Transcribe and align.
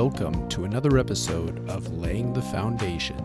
Welcome 0.00 0.48
to 0.50 0.62
another 0.62 0.96
episode 0.96 1.68
of 1.68 1.98
Laying 1.98 2.32
the 2.32 2.40
Foundation. 2.40 3.16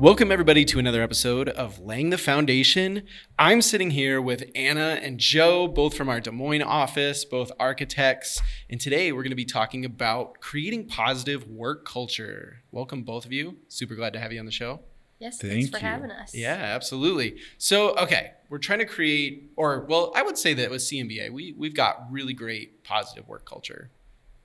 Welcome, 0.00 0.32
everybody, 0.32 0.64
to 0.64 0.80
another 0.80 1.00
episode 1.00 1.48
of 1.48 1.78
Laying 1.78 2.10
the 2.10 2.18
Foundation. 2.18 3.04
I'm 3.38 3.62
sitting 3.62 3.92
here 3.92 4.20
with 4.20 4.50
Anna 4.56 4.98
and 5.00 5.20
Joe, 5.20 5.68
both 5.68 5.96
from 5.96 6.08
our 6.08 6.18
Des 6.18 6.32
Moines 6.32 6.62
office, 6.62 7.24
both 7.24 7.52
architects. 7.60 8.42
And 8.68 8.80
today 8.80 9.12
we're 9.12 9.22
going 9.22 9.30
to 9.30 9.36
be 9.36 9.44
talking 9.44 9.84
about 9.84 10.40
creating 10.40 10.88
positive 10.88 11.46
work 11.46 11.84
culture. 11.84 12.64
Welcome, 12.72 13.04
both 13.04 13.24
of 13.24 13.32
you. 13.32 13.58
Super 13.68 13.94
glad 13.94 14.12
to 14.14 14.18
have 14.18 14.32
you 14.32 14.40
on 14.40 14.46
the 14.46 14.50
show. 14.50 14.80
Yes, 15.18 15.38
Thank 15.38 15.52
thanks 15.52 15.70
for 15.70 15.78
you. 15.78 15.86
having 15.86 16.10
us. 16.10 16.34
Yeah, 16.34 16.54
absolutely. 16.54 17.38
So, 17.56 17.96
okay, 17.96 18.32
we're 18.50 18.58
trying 18.58 18.80
to 18.80 18.84
create, 18.84 19.50
or 19.56 19.86
well, 19.88 20.12
I 20.14 20.22
would 20.22 20.36
say 20.36 20.52
that 20.54 20.70
with 20.70 20.82
CMBA, 20.82 21.30
we 21.30 21.54
we've 21.56 21.74
got 21.74 22.06
really 22.10 22.34
great 22.34 22.84
positive 22.84 23.26
work 23.26 23.48
culture, 23.48 23.90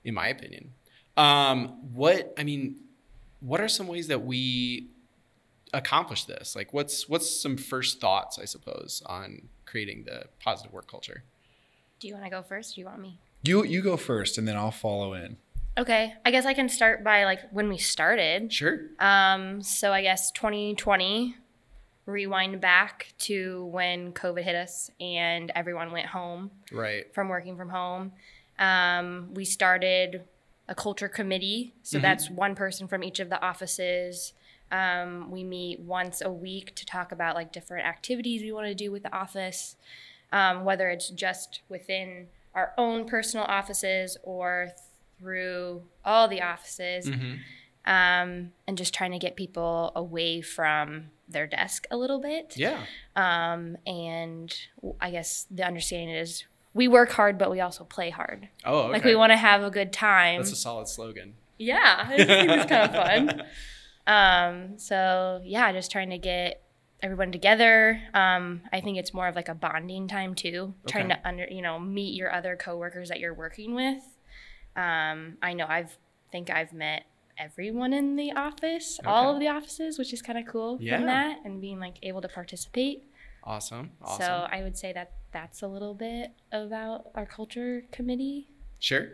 in 0.05 0.13
my 0.13 0.27
opinion. 0.27 0.71
Um, 1.17 1.93
what 1.93 2.33
I 2.37 2.43
mean, 2.43 2.77
what 3.41 3.59
are 3.59 3.67
some 3.67 3.87
ways 3.87 4.07
that 4.07 4.23
we 4.23 4.87
accomplish 5.73 6.25
this? 6.25 6.55
Like, 6.55 6.73
what's 6.73 7.09
what's 7.09 7.29
some 7.29 7.57
first 7.57 7.99
thoughts, 7.99 8.39
I 8.39 8.45
suppose, 8.45 9.03
on 9.05 9.49
creating 9.65 10.05
the 10.05 10.25
positive 10.39 10.71
work 10.71 10.89
culture? 10.89 11.23
Do 11.99 12.07
you 12.07 12.13
want 12.13 12.25
to 12.25 12.31
go 12.31 12.41
first? 12.41 12.73
Or 12.73 12.75
do 12.75 12.81
you 12.81 12.87
want 12.87 13.01
me? 13.01 13.19
You 13.43 13.65
you 13.65 13.81
go 13.81 13.97
first, 13.97 14.37
and 14.37 14.47
then 14.47 14.55
I'll 14.55 14.71
follow 14.71 15.13
in. 15.13 15.37
Okay, 15.77 16.13
I 16.25 16.31
guess 16.31 16.45
I 16.45 16.53
can 16.53 16.67
start 16.69 17.03
by 17.03 17.23
like 17.23 17.39
when 17.51 17.69
we 17.69 17.77
started. 17.77 18.51
Sure. 18.51 18.79
Um, 18.99 19.61
so 19.61 19.93
I 19.93 20.01
guess 20.01 20.31
2020, 20.31 21.35
rewind 22.05 22.59
back 22.59 23.13
to 23.19 23.65
when 23.65 24.11
COVID 24.11 24.43
hit 24.43 24.55
us 24.55 24.91
and 24.99 25.51
everyone 25.55 25.91
went 25.91 26.07
home 26.07 26.51
Right. 26.71 27.05
from 27.13 27.29
working 27.29 27.55
from 27.55 27.69
home. 27.69 28.11
Um, 28.59 29.33
we 29.33 29.45
started 29.45 30.23
a 30.67 30.75
culture 30.75 31.07
committee. 31.07 31.73
So 31.83 31.97
Mhm. 31.97 32.01
that's 32.01 32.29
one 32.29 32.53
person 32.55 32.87
from 32.87 33.03
each 33.03 33.19
of 33.19 33.29
the 33.29 33.41
offices. 33.41 34.33
Um, 34.71 35.31
we 35.31 35.43
meet 35.43 35.79
once 35.79 36.21
a 36.21 36.31
week 36.31 36.75
to 36.75 36.85
talk 36.85 37.11
about 37.11 37.35
like 37.35 37.51
different 37.51 37.85
activities 37.87 38.41
we 38.41 38.51
want 38.51 38.67
to 38.67 38.75
do 38.75 38.91
with 38.91 39.03
the 39.03 39.13
office, 39.13 39.75
um, 40.31 40.63
whether 40.65 40.89
it's 40.89 41.09
just 41.09 41.61
within 41.69 42.27
our 42.53 42.73
own 42.77 43.05
personal 43.05 43.45
offices 43.45 44.17
or 44.23 44.71
through 45.21 45.83
all 46.03 46.27
the 46.27 46.41
offices, 46.41 47.07
hmm 47.07 47.35
um, 47.85 48.51
and 48.67 48.77
just 48.77 48.93
trying 48.93 49.11
to 49.11 49.17
get 49.17 49.35
people 49.35 49.91
away 49.95 50.41
from 50.41 51.05
their 51.27 51.47
desk 51.47 51.87
a 51.89 51.97
little 51.97 52.19
bit. 52.19 52.55
Yeah. 52.55 52.83
Um, 53.15 53.75
and 53.87 54.55
I 54.99 55.09
guess 55.09 55.47
the 55.49 55.65
understanding 55.65 56.15
is 56.15 56.43
we 56.75 56.87
work 56.87 57.11
hard, 57.11 57.37
but 57.37 57.49
we 57.49 57.59
also 57.59 57.83
play 57.83 58.11
hard. 58.11 58.49
Oh, 58.65 58.81
okay. 58.81 58.91
Like 58.91 59.03
we 59.03 59.15
want 59.15 59.31
to 59.31 59.37
have 59.37 59.63
a 59.63 59.71
good 59.71 59.91
time. 59.91 60.41
That's 60.41 60.51
a 60.51 60.55
solid 60.55 60.89
slogan. 60.89 61.33
yeah, 61.57 62.05
I 62.07 62.17
just 62.17 62.27
think 62.29 62.51
it's 62.51 62.65
kind 62.69 62.95
of 62.95 62.95
fun. 62.95 63.43
Um, 64.07 64.79
so 64.79 65.41
yeah, 65.45 65.71
just 65.71 65.91
trying 65.91 66.09
to 66.09 66.17
get 66.17 66.63
everyone 67.03 67.31
together. 67.31 68.01
Um, 68.15 68.61
I 68.73 68.81
think 68.81 68.97
it's 68.97 69.13
more 69.13 69.27
of 69.27 69.35
like 69.35 69.47
a 69.47 69.53
bonding 69.53 70.07
time 70.07 70.33
too, 70.33 70.73
trying 70.87 71.09
to 71.09 71.19
under 71.23 71.45
you 71.45 71.61
know 71.61 71.79
meet 71.79 72.15
your 72.15 72.33
other 72.33 72.55
coworkers 72.55 73.09
that 73.09 73.19
you're 73.19 73.33
working 73.33 73.75
with. 73.75 74.03
Um, 74.75 75.37
I 75.41 75.53
know 75.53 75.65
I've 75.67 75.97
think 76.31 76.49
I've 76.49 76.71
met 76.73 77.03
everyone 77.37 77.91
in 77.93 78.15
the 78.15 78.31
office, 78.33 78.99
all 79.05 79.33
of 79.33 79.39
the 79.39 79.47
offices, 79.47 79.97
which 79.97 80.13
is 80.13 80.21
kind 80.21 80.37
of 80.39 80.45
cool 80.45 80.77
Yeah. 80.79 80.97
from 80.97 81.07
that 81.07 81.39
and 81.43 81.59
being 81.59 81.79
like 81.79 81.95
able 82.03 82.21
to 82.21 82.27
participate. 82.29 83.03
Awesome. 83.43 83.91
Awesome. 84.01 84.21
So 84.21 84.47
I 84.49 84.61
would 84.63 84.77
say 84.77 84.93
that 84.93 85.11
that's 85.33 85.61
a 85.61 85.67
little 85.67 85.93
bit 85.95 86.31
about 86.51 87.07
our 87.15 87.25
culture 87.25 87.83
committee. 87.91 88.47
sure. 88.79 89.07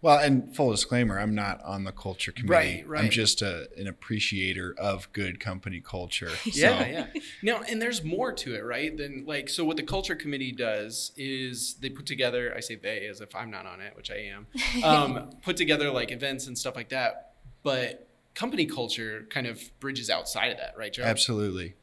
Well, 0.00 0.18
and 0.18 0.54
full 0.54 0.70
disclaimer, 0.70 1.18
I'm 1.18 1.34
not 1.34 1.62
on 1.64 1.84
the 1.84 1.92
culture 1.92 2.32
committee. 2.32 2.82
Right, 2.82 2.88
right. 2.88 3.04
I'm 3.04 3.10
just 3.10 3.42
a, 3.42 3.68
an 3.76 3.86
appreciator 3.86 4.74
of 4.78 5.12
good 5.12 5.40
company 5.40 5.80
culture. 5.80 6.30
Yeah, 6.46 6.78
So, 6.78 6.86
yeah. 6.86 7.06
Now, 7.42 7.60
and 7.68 7.80
there's 7.80 8.02
more 8.02 8.32
to 8.32 8.54
it, 8.54 8.64
right? 8.64 8.96
Than 8.96 9.24
like, 9.26 9.48
so 9.48 9.64
what 9.64 9.76
the 9.76 9.82
culture 9.82 10.14
committee 10.16 10.52
does 10.52 11.12
is 11.16 11.74
they 11.80 11.90
put 11.90 12.06
together. 12.06 12.54
I 12.56 12.60
say 12.60 12.76
they 12.76 13.06
as 13.06 13.20
if 13.20 13.34
I'm 13.34 13.50
not 13.50 13.66
on 13.66 13.80
it, 13.80 13.94
which 13.96 14.10
I 14.10 14.16
am. 14.32 14.46
Um, 14.84 15.30
put 15.42 15.56
together 15.56 15.90
like 15.90 16.10
events 16.12 16.46
and 16.46 16.56
stuff 16.56 16.76
like 16.76 16.88
that. 16.90 17.32
But 17.62 18.07
company 18.38 18.66
culture 18.66 19.26
kind 19.30 19.48
of 19.48 19.60
bridges 19.80 20.08
outside 20.08 20.52
of 20.52 20.58
that, 20.58 20.72
right, 20.76 20.92
Joe? 20.92 21.02
Absolutely. 21.02 21.74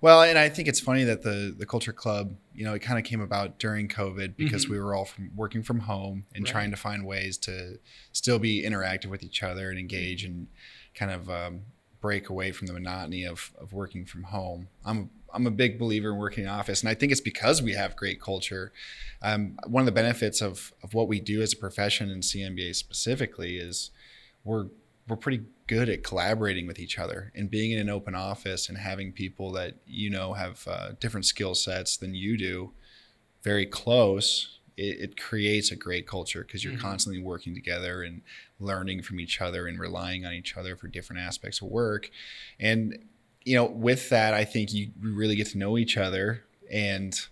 Well, 0.00 0.22
and 0.22 0.38
I 0.38 0.48
think 0.48 0.66
it's 0.66 0.80
funny 0.80 1.04
that 1.04 1.20
the 1.22 1.54
the 1.56 1.66
culture 1.66 1.92
club, 1.92 2.34
you 2.54 2.64
know, 2.64 2.72
it 2.72 2.78
kind 2.80 2.98
of 2.98 3.04
came 3.04 3.20
about 3.20 3.58
during 3.58 3.88
COVID 3.88 4.34
because 4.36 4.64
Mhm. 4.66 4.70
we 4.70 4.78
were 4.80 4.94
all 4.94 5.04
from 5.04 5.30
working 5.36 5.62
from 5.62 5.80
home 5.80 6.24
and 6.34 6.44
Right. 6.44 6.50
trying 6.50 6.70
to 6.70 6.78
find 6.78 7.04
ways 7.04 7.36
to 7.38 7.78
still 8.12 8.38
be 8.38 8.62
interactive 8.64 9.10
with 9.10 9.22
each 9.22 9.42
other 9.42 9.68
and 9.68 9.78
engage 9.78 10.24
and 10.24 10.46
kind 10.94 11.10
of 11.12 11.28
um, 11.28 11.60
break 12.00 12.30
away 12.30 12.52
from 12.52 12.68
the 12.68 12.72
monotony 12.72 13.24
of 13.24 13.52
of 13.58 13.72
working 13.74 14.06
from 14.06 14.22
home. 14.24 14.68
I'm 14.86 15.10
I'm 15.34 15.46
a 15.46 15.50
big 15.50 15.78
believer 15.78 16.10
in 16.12 16.16
working 16.16 16.44
in 16.44 16.48
office, 16.50 16.80
and 16.80 16.88
I 16.88 16.94
think 16.94 17.12
it's 17.12 17.20
because 17.20 17.60
we 17.60 17.74
have 17.74 17.96
great 17.96 18.18
culture. 18.18 18.72
Um, 19.20 19.58
one 19.66 19.82
of 19.82 19.86
the 19.86 19.92
benefits 19.92 20.40
of 20.40 20.72
of 20.82 20.94
what 20.94 21.06
we 21.06 21.20
do 21.20 21.42
as 21.42 21.52
a 21.52 21.56
profession 21.56 22.08
in 22.08 22.20
CMBA 22.22 22.74
specifically 22.74 23.58
is 23.58 23.90
we're 24.44 24.68
we're 25.08 25.16
pretty 25.16 25.42
good 25.66 25.88
at 25.88 26.02
collaborating 26.04 26.66
with 26.66 26.78
each 26.78 26.98
other 26.98 27.32
and 27.34 27.50
being 27.50 27.70
in 27.72 27.78
an 27.78 27.88
open 27.88 28.14
office 28.14 28.68
and 28.68 28.78
having 28.78 29.12
people 29.12 29.52
that 29.52 29.76
you 29.86 30.10
know 30.10 30.32
have 30.34 30.66
uh, 30.68 30.90
different 31.00 31.26
skill 31.26 31.54
sets 31.54 31.96
than 31.96 32.14
you 32.14 32.36
do 32.36 32.72
very 33.42 33.66
close 33.66 34.58
it, 34.76 35.00
it 35.00 35.20
creates 35.20 35.70
a 35.70 35.76
great 35.76 36.06
culture 36.06 36.42
because 36.42 36.62
you're 36.64 36.74
Mhm. 36.74 36.80
constantly 36.80 37.20
working 37.22 37.54
together 37.54 38.02
and 38.02 38.22
learning 38.60 39.02
from 39.02 39.18
each 39.20 39.40
other 39.40 39.66
and 39.66 39.78
relying 39.78 40.24
on 40.24 40.32
each 40.32 40.56
other 40.56 40.76
for 40.76 40.88
different 40.88 41.20
aspects 41.22 41.60
of 41.60 41.68
work 41.68 42.10
and 42.60 42.98
you 43.44 43.54
know 43.54 43.64
with 43.64 44.08
that 44.10 44.34
i 44.34 44.44
think 44.44 44.72
you 44.72 44.90
really 45.00 45.36
get 45.36 45.46
to 45.48 45.58
know 45.58 45.76
each 45.78 45.96
other 45.96 46.44
and 46.70 47.28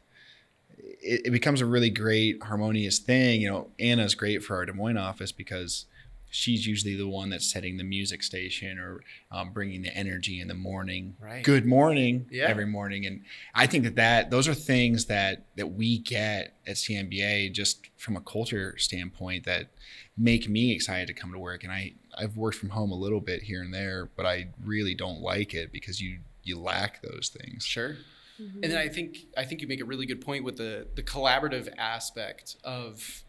it, 0.79 1.27
it 1.27 1.31
becomes 1.31 1.61
a 1.61 1.67
really 1.67 1.91
great 1.91 2.43
harmonious 2.43 2.99
thing 2.99 3.41
you 3.41 3.49
know 3.49 3.69
anna's 3.79 4.15
great 4.15 4.43
for 4.43 4.57
our 4.57 4.67
des 4.67 4.73
moines 4.73 4.97
office 4.99 5.33
because 5.33 5.87
she's 6.31 6.67
usually 6.67 6.97
the 6.97 7.07
one 7.09 7.31
that's 7.31 7.51
setting 7.51 7.77
the 7.77 7.85
music 7.85 8.23
station 8.23 8.79
or 8.79 9.01
um, 9.31 9.53
bringing 9.53 9.83
the 9.83 9.97
energy 9.97 10.41
in 10.41 10.49
the 10.49 10.55
morning 10.55 11.17
Right. 11.21 11.43
good 11.45 11.65
morning 11.67 12.27
Yeah. 12.31 12.47
every 12.49 12.67
morning 12.67 13.07
and 13.07 13.23
i 13.55 13.67
think 13.67 13.85
that 13.85 13.95
that 13.97 14.31
those 14.31 14.49
are 14.49 14.55
things 14.55 15.07
that 15.07 15.45
that 15.57 15.69
we 15.69 15.99
get 15.99 16.55
at 16.67 16.77
cmba 16.77 17.53
just 17.53 17.87
from 17.97 18.17
a 18.17 18.21
culture 18.21 18.77
standpoint 18.79 19.45
that 19.45 19.71
make 20.19 20.49
me 20.49 20.73
excited 20.73 21.07
to 21.07 21.15
come 21.15 21.33
to 21.33 21.39
work 21.39 21.63
and 21.63 21.73
i 21.73 21.93
i've 22.19 22.37
worked 22.37 22.57
from 22.59 22.71
home 22.71 22.91
a 22.91 22.97
little 22.97 23.21
bit 23.21 23.43
here 23.43 23.63
and 23.63 23.73
there 23.73 24.11
but 24.17 24.27
i 24.27 24.49
really 24.65 24.95
don't 24.95 25.21
like 25.21 25.55
it 25.55 25.71
because 25.73 26.01
you 26.01 26.19
you 26.43 26.59
lack 26.59 27.03
those 27.03 27.29
things 27.29 27.65
Sure. 27.65 27.97
And 28.39 28.65
then 28.65 28.77
I 28.77 28.89
think 28.91 29.17
I 29.35 29.45
think 29.45 29.63
you 29.63 29.67
make 29.67 29.81
a 29.81 29.87
really 29.87 30.05
good 30.05 30.21
point 30.21 30.45
with 30.45 30.59
the 30.59 30.87
the 30.95 31.03
collaborative 31.03 31.73
aspect 31.79 32.57
of 32.65 33.23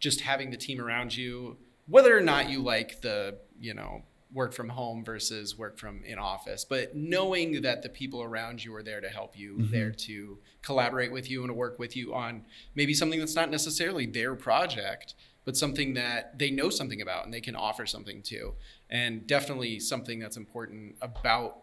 just 0.00 0.22
having 0.22 0.50
the 0.50 0.56
team 0.56 0.80
around 0.80 1.16
you, 1.16 1.58
whether 1.88 2.16
or 2.16 2.20
not 2.20 2.48
you 2.50 2.60
like 2.62 3.00
the 3.00 3.38
you 3.58 3.74
know 3.74 4.02
work 4.32 4.52
from 4.52 4.68
home 4.68 5.02
versus 5.04 5.56
work 5.56 5.78
from 5.78 6.04
in 6.04 6.18
office, 6.18 6.62
but 6.62 6.94
knowing 6.94 7.62
that 7.62 7.82
the 7.82 7.88
people 7.88 8.22
around 8.22 8.62
you 8.62 8.74
are 8.74 8.82
there 8.82 9.00
to 9.00 9.08
help 9.08 9.38
you, 9.38 9.56
Mhm. 9.56 9.70
there 9.70 9.90
to 9.90 10.38
collaborate 10.60 11.10
with 11.10 11.30
you 11.30 11.40
and 11.42 11.48
to 11.48 11.54
work 11.54 11.78
with 11.78 11.96
you 11.96 12.12
on 12.14 12.44
maybe 12.74 12.92
something 12.92 13.18
that's 13.18 13.34
not 13.34 13.50
necessarily 13.50 14.04
their 14.04 14.34
project, 14.34 15.14
but 15.46 15.56
something 15.56 15.94
that 15.94 16.38
they 16.38 16.50
know 16.50 16.68
something 16.68 17.00
about 17.00 17.24
and 17.24 17.32
they 17.32 17.40
can 17.40 17.56
offer 17.56 17.86
something 17.86 18.20
to, 18.22 18.54
and 18.90 19.26
definitely 19.26 19.80
something 19.80 20.18
that's 20.18 20.36
important 20.36 20.96
about 21.00 21.62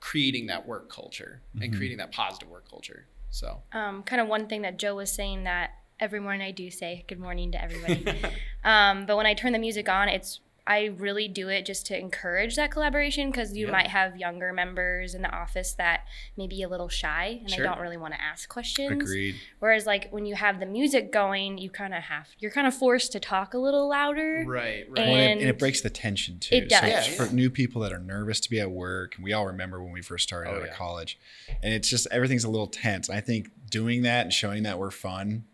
creating 0.00 0.46
that 0.46 0.66
work 0.66 0.88
culture 0.88 1.42
and 1.60 1.72
Mhm. 1.72 1.76
creating 1.76 1.98
that 1.98 2.12
positive 2.12 2.48
work 2.48 2.66
culture. 2.68 3.06
So 3.30 3.62
Um, 3.72 4.04
kind 4.04 4.22
of 4.22 4.28
one 4.28 4.48
thing 4.48 4.62
that 4.62 4.78
Joe 4.78 4.94
was 4.94 5.12
saying 5.12 5.44
that 5.44 5.72
every 6.00 6.20
morning 6.20 6.42
I 6.42 6.50
do 6.52 6.70
say 6.70 7.04
good 7.08 7.18
morning 7.20 7.52
to 7.52 7.62
everybody. 7.62 8.04
um, 8.64 9.06
but 9.06 9.16
when 9.16 9.26
I 9.26 9.34
turn 9.34 9.52
the 9.52 9.58
music 9.58 9.88
on, 9.88 10.08
it's 10.08 10.40
I 10.70 10.92
really 10.98 11.28
do 11.28 11.48
it 11.48 11.64
just 11.64 11.86
to 11.86 11.98
encourage 11.98 12.56
that 12.56 12.70
collaboration 12.70 13.30
because 13.30 13.56
you 13.56 13.64
Yeah. 13.66 13.72
might 13.72 13.86
have 13.86 14.18
younger 14.18 14.52
members 14.52 15.14
in 15.14 15.22
the 15.22 15.30
office 15.30 15.72
that 15.78 16.02
may 16.36 16.46
be 16.46 16.62
a 16.62 16.68
little 16.68 16.90
shy 16.90 17.38
and 17.40 17.48
Sure. 17.50 17.64
they 17.64 17.68
don't 17.70 17.80
really 17.80 17.96
want 17.96 18.12
to 18.12 18.20
ask 18.20 18.50
questions. 18.50 18.90
agreed 19.02 19.36
Whereas 19.60 19.86
like 19.86 20.10
when 20.10 20.26
you 20.26 20.34
have 20.34 20.60
the 20.60 20.66
music 20.66 21.10
going, 21.10 21.56
you 21.56 21.70
kind 21.70 21.94
of 21.94 22.02
have 22.02 22.28
you're 22.38 22.50
kind 22.50 22.66
of 22.66 22.74
forced 22.74 23.12
to 23.12 23.18
talk 23.20 23.54
a 23.54 23.58
little 23.58 23.88
louder. 23.88 24.44
right, 24.46 24.84
right. 24.90 24.90
Well, 24.90 25.06
and, 25.06 25.40
it, 25.40 25.42
and 25.44 25.48
it 25.48 25.58
breaks 25.58 25.80
the 25.80 25.88
tension 25.88 26.38
too. 26.38 26.56
it 26.56 26.68
does. 26.68 26.82
it's 26.84 27.08
Yeah, 27.08 27.14
for 27.14 27.24
yeah. 27.24 27.32
new 27.32 27.48
people 27.48 27.80
that 27.80 27.92
are 27.94 27.98
nervous 27.98 28.38
to 28.40 28.50
be 28.50 28.60
at 28.60 28.70
work, 28.70 29.14
and 29.16 29.24
we 29.24 29.32
all 29.32 29.46
remember 29.46 29.82
when 29.82 29.92
we 29.94 30.02
first 30.02 30.24
started 30.28 30.50
Oh, 30.50 30.56
out 30.56 30.64
yeah. 30.66 30.70
of 30.70 30.74
college, 30.76 31.18
and 31.62 31.72
it's 31.72 31.88
just 31.88 32.06
everything's 32.10 32.44
a 32.44 32.50
little 32.50 32.66
tense. 32.66 33.08
I 33.08 33.22
think 33.22 33.48
doing 33.70 34.02
that 34.02 34.26
and 34.26 34.32
showing 34.34 34.64
that 34.64 34.78
we're 34.78 34.90
fun, 34.90 35.44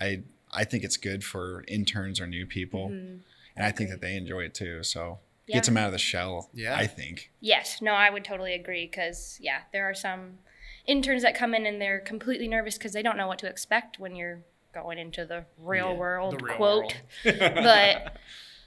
I 0.00 0.22
I 0.52 0.64
think 0.64 0.84
it's 0.84 0.96
good 0.96 1.24
for 1.24 1.64
interns 1.68 2.20
or 2.20 2.26
new 2.26 2.46
people, 2.46 2.88
Mhm. 2.90 3.20
and 3.56 3.66
I 3.66 3.72
think 3.72 3.90
that 3.90 4.00
they 4.00 4.16
enjoy 4.16 4.44
it 4.44 4.54
too. 4.54 4.82
So 4.82 5.18
it 5.46 5.50
Yeah. 5.52 5.56
gets 5.56 5.68
them 5.68 5.76
out 5.76 5.86
of 5.86 5.92
the 5.92 5.98
shell. 5.98 6.50
Yeah. 6.54 6.76
I 6.76 6.86
think. 6.86 7.30
Yes, 7.40 7.82
no, 7.82 7.92
I 7.92 8.10
would 8.10 8.24
totally 8.24 8.54
agree 8.54 8.86
because 8.86 9.38
yeah, 9.42 9.62
there 9.72 9.84
are 9.88 9.94
some 9.94 10.38
interns 10.86 11.22
that 11.22 11.34
come 11.34 11.54
in 11.54 11.66
and 11.66 11.80
they're 11.80 11.98
completely 12.00 12.46
nervous 12.48 12.78
because 12.78 12.92
they 12.92 13.02
don't 13.02 13.16
know 13.16 13.26
what 13.26 13.38
to 13.40 13.46
expect 13.48 13.98
when 13.98 14.14
you're 14.14 14.42
going 14.72 14.98
into 14.98 15.24
the 15.26 15.44
real 15.58 15.92
Yeah, 15.92 15.98
world 15.98 16.32
the 16.34 16.38
real 16.44 16.56
quote. 16.56 17.02
world. 17.24 17.34
but 17.54 18.16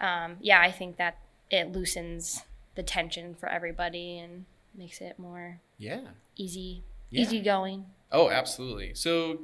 um, 0.01 0.37
yeah, 0.41 0.59
I 0.61 0.71
think 0.71 0.97
that 0.97 1.17
it 1.49 1.71
loosens 1.71 2.43
the 2.75 2.83
tension 2.83 3.35
for 3.35 3.47
everybody 3.49 4.19
and 4.19 4.45
makes 4.75 5.01
it 5.01 5.17
more 5.17 5.59
yeah. 5.77 6.01
easy, 6.35 6.83
Yeah. 7.09 7.21
easy 7.21 7.41
going. 7.41 7.85
Oh, 8.11 8.29
absolutely. 8.29 8.93
So 8.95 9.41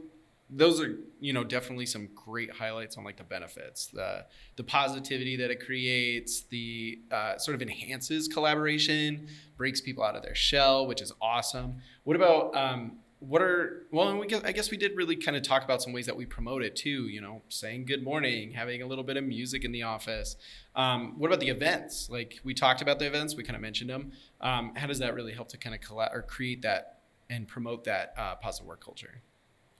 those 0.50 0.80
are, 0.80 1.00
you 1.20 1.34
know, 1.34 1.44
definitely 1.44 1.88
some 1.88 2.08
great 2.14 2.52
highlights 2.52 2.98
on 2.98 3.04
like 3.04 3.18
the 3.18 3.24
benefits, 3.24 3.88
the 3.88 4.26
the 4.58 4.64
positivity 4.64 5.36
that 5.38 5.50
it 5.50 5.66
creates, 5.66 6.44
the 6.44 7.00
uh, 7.12 7.38
sort 7.38 7.56
of 7.56 7.62
enhances 7.62 8.28
collaboration, 8.28 9.28
breaks 9.58 9.82
people 9.82 10.04
out 10.04 10.16
of 10.16 10.22
their 10.22 10.36
shell, 10.36 10.86
which 10.86 11.02
is 11.02 11.12
awesome. 11.22 11.82
What 12.04 12.16
about 12.16 12.56
um, 12.56 12.98
what 13.20 13.42
are 13.42 13.88
well? 13.92 14.16
We 14.20 14.28
I 14.36 14.52
guess 14.52 14.70
we 14.70 14.78
did 14.78 14.96
really 14.96 15.16
kind 15.16 15.36
of 15.36 15.42
talk 15.42 15.64
about 15.64 15.82
some 15.82 15.94
ways 15.94 16.06
that 16.06 16.16
we 16.16 16.28
promote 16.28 16.62
it 16.62 16.76
too. 16.76 17.08
You 17.08 17.22
know, 17.22 17.42
saying 17.50 17.86
good 17.86 18.04
morning, 18.04 18.52
having 18.52 18.84
a 18.84 18.86
little 18.86 19.04
bit 19.04 19.18
of 19.18 19.24
music 19.24 19.66
in 19.66 19.72
the 19.72 19.82
office. 19.82 20.36
Um, 20.76 21.16
what 21.18 21.28
about 21.28 21.40
the 21.40 21.50
events? 21.50 22.08
Like 22.10 22.40
we 22.44 22.54
talked 22.54 22.84
about 22.84 23.00
the 23.00 23.08
events, 23.08 23.36
we 23.36 23.44
kind 23.44 23.56
of 23.56 23.64
mentioned 23.64 23.90
them. 23.90 24.12
Um, 24.42 24.74
how 24.76 24.86
does 24.86 25.00
that 25.00 25.16
really 25.16 25.34
help 25.34 25.48
to 25.50 25.58
kind 25.58 25.74
of 25.74 25.82
colla- 25.82 26.12
or 26.14 26.22
create 26.22 26.62
that 26.62 27.00
and 27.32 27.48
promote 27.48 27.86
that 27.86 28.14
uh, 28.16 28.36
positive 28.36 28.68
work 28.68 28.84
culture? 28.84 29.22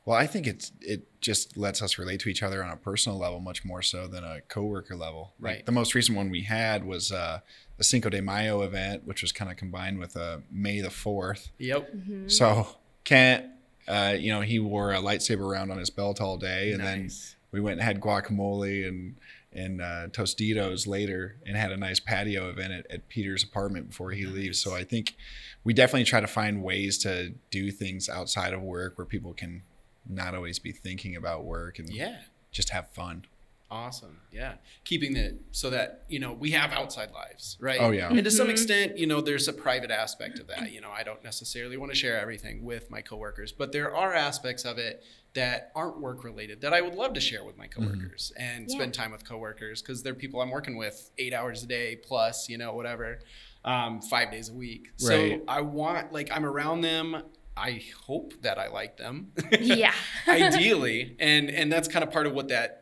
Well, 0.06 0.16
I 0.18 0.28
think 0.28 0.46
it's 0.46 0.72
it 0.82 1.08
just 1.20 1.58
lets 1.58 1.82
us 1.82 1.98
relate 1.98 2.20
to 2.22 2.30
each 2.30 2.44
other 2.44 2.64
on 2.64 2.70
a 2.70 2.78
personal 2.78 3.18
level 3.18 3.40
much 3.40 3.66
more 3.66 3.82
so 3.82 4.06
than 4.06 4.24
a 4.24 4.42
coworker 4.42 4.96
level. 4.96 5.34
Like, 5.40 5.52
Right. 5.56 5.66
the 5.66 5.72
most 5.72 5.96
recent 5.96 6.16
one 6.16 6.30
we 6.30 6.44
had 6.44 6.86
was 6.86 7.12
uh, 7.12 7.40
the 7.78 7.84
Cinco 7.84 8.10
de 8.10 8.22
Mayo 8.22 8.62
event, 8.62 9.06
which 9.08 9.24
was 9.24 9.32
kind 9.32 9.50
of 9.50 9.58
combined 9.58 9.98
with 9.98 10.16
uh, 10.16 10.38
May 10.52 10.82
the 10.82 10.92
Fourth. 10.92 11.50
Yep. 11.58 11.92
Mm-hmm. 11.92 12.28
So 12.28 12.68
Kent, 13.04 13.46
uh, 13.88 14.16
you 14.18 14.32
know, 14.32 14.42
he 14.42 14.60
wore 14.60 14.94
a 14.94 15.00
lightsaber 15.00 15.42
around 15.42 15.72
on 15.72 15.80
his 15.80 15.90
belt 15.90 16.22
all 16.22 16.38
day, 16.38 16.72
and 16.72 16.84
then 16.84 17.10
we 17.52 17.60
went 17.60 17.80
and 17.80 17.84
had 17.84 18.00
guacamole 18.00 18.88
and 18.88 19.16
and 19.52 19.82
uh, 19.82 20.08
Tostitos 20.12 20.86
later, 20.86 21.38
and 21.48 21.56
had 21.56 21.72
a 21.72 21.78
nice 21.78 22.00
patio 22.02 22.50
event 22.50 22.74
at, 22.74 22.92
at 22.92 23.08
Peter's 23.08 23.42
apartment 23.42 23.88
before 23.88 24.12
he 24.12 24.26
leaves. 24.26 24.60
So 24.60 24.76
I 24.76 24.84
think 24.84 25.16
we 25.64 25.74
definitely 25.74 26.04
try 26.04 26.20
to 26.20 26.28
find 26.28 26.62
ways 26.62 26.98
to 27.00 27.34
do 27.52 27.72
things 27.72 28.10
outside 28.10 28.54
of 28.54 28.62
work 28.62 28.98
where 28.98 29.06
people 29.06 29.34
can 29.34 29.64
not 30.08 30.36
always 30.36 30.60
be 30.60 30.72
thinking 30.72 31.16
about 31.16 31.46
work 31.46 31.80
and 31.80 31.90
Yeah. 31.90 32.22
just 32.52 32.70
have 32.70 32.90
fun. 32.90 33.26
Awesome. 33.72 34.22
Yeah. 34.32 34.54
Keeping 34.84 35.18
it 35.18 35.42
so 35.52 35.72
that, 35.72 36.04
you 36.08 36.20
know, 36.20 36.34
we 36.34 36.52
have 36.52 36.72
outside 36.72 37.10
lives, 37.12 37.58
right? 37.60 37.80
Oh, 37.82 37.90
yeah. 37.90 38.10
And 38.10 38.24
to 38.24 38.30
some 38.30 38.48
Mhm. 38.48 38.52
extent, 38.52 38.98
you 38.98 39.08
know, 39.08 39.22
there's 39.22 39.48
a 39.48 39.54
private 39.54 39.90
aspect 39.90 40.38
of 40.38 40.46
that. 40.48 40.72
You 40.72 40.82
know, 40.82 40.92
I 40.92 41.02
don't 41.04 41.24
necessarily 41.24 41.76
want 41.76 41.92
to 41.92 41.98
share 41.98 42.18
everything 42.20 42.64
with 42.64 42.92
my 42.92 43.02
coworkers, 43.02 43.52
but 43.52 43.72
there 43.72 43.94
are 43.94 44.14
aspects 44.14 44.66
of 44.66 44.78
it 44.78 45.04
that 45.34 45.72
aren't 45.76 46.00
work 46.00 46.24
related 46.24 46.62
that 46.62 46.74
I 46.74 46.82
would 46.82 46.94
love 46.94 47.14
to 47.16 47.20
share 47.20 47.44
with 47.44 47.58
my 47.58 47.68
coworkers 47.68 48.32
and 48.38 48.70
Yeah. 48.70 48.76
spend 48.76 48.94
time 48.94 49.12
with 49.12 49.26
coworkers 49.26 49.82
because 49.82 50.04
they're 50.04 50.14
people 50.14 50.42
I'm 50.42 50.52
working 50.52 50.78
with 50.78 51.10
eight 51.18 51.34
hours 51.34 51.64
a 51.64 51.68
day 51.68 51.96
plus, 51.96 52.48
you 52.48 52.58
know, 52.60 52.72
whatever, 52.74 53.20
um, 53.66 54.00
five 54.00 54.32
days 54.32 54.48
a 54.50 54.54
week. 54.54 54.90
Right. 55.02 55.40
So 55.40 55.44
I 55.48 55.62
want, 55.62 56.14
like, 56.14 56.30
I'm 56.32 56.46
around 56.46 56.82
them. 56.82 57.24
I 57.58 57.82
hope 58.06 58.34
that 58.42 58.58
I 58.58 58.68
like 58.68 58.98
them. 58.98 59.32
Yeah. 59.60 59.94
ideally 60.28 61.16
and 61.20 61.50
and 61.50 61.72
that's 61.72 61.88
kind 61.88 62.04
of 62.04 62.12
part 62.12 62.28
of 62.28 62.34
what 62.34 62.50
that 62.50 62.82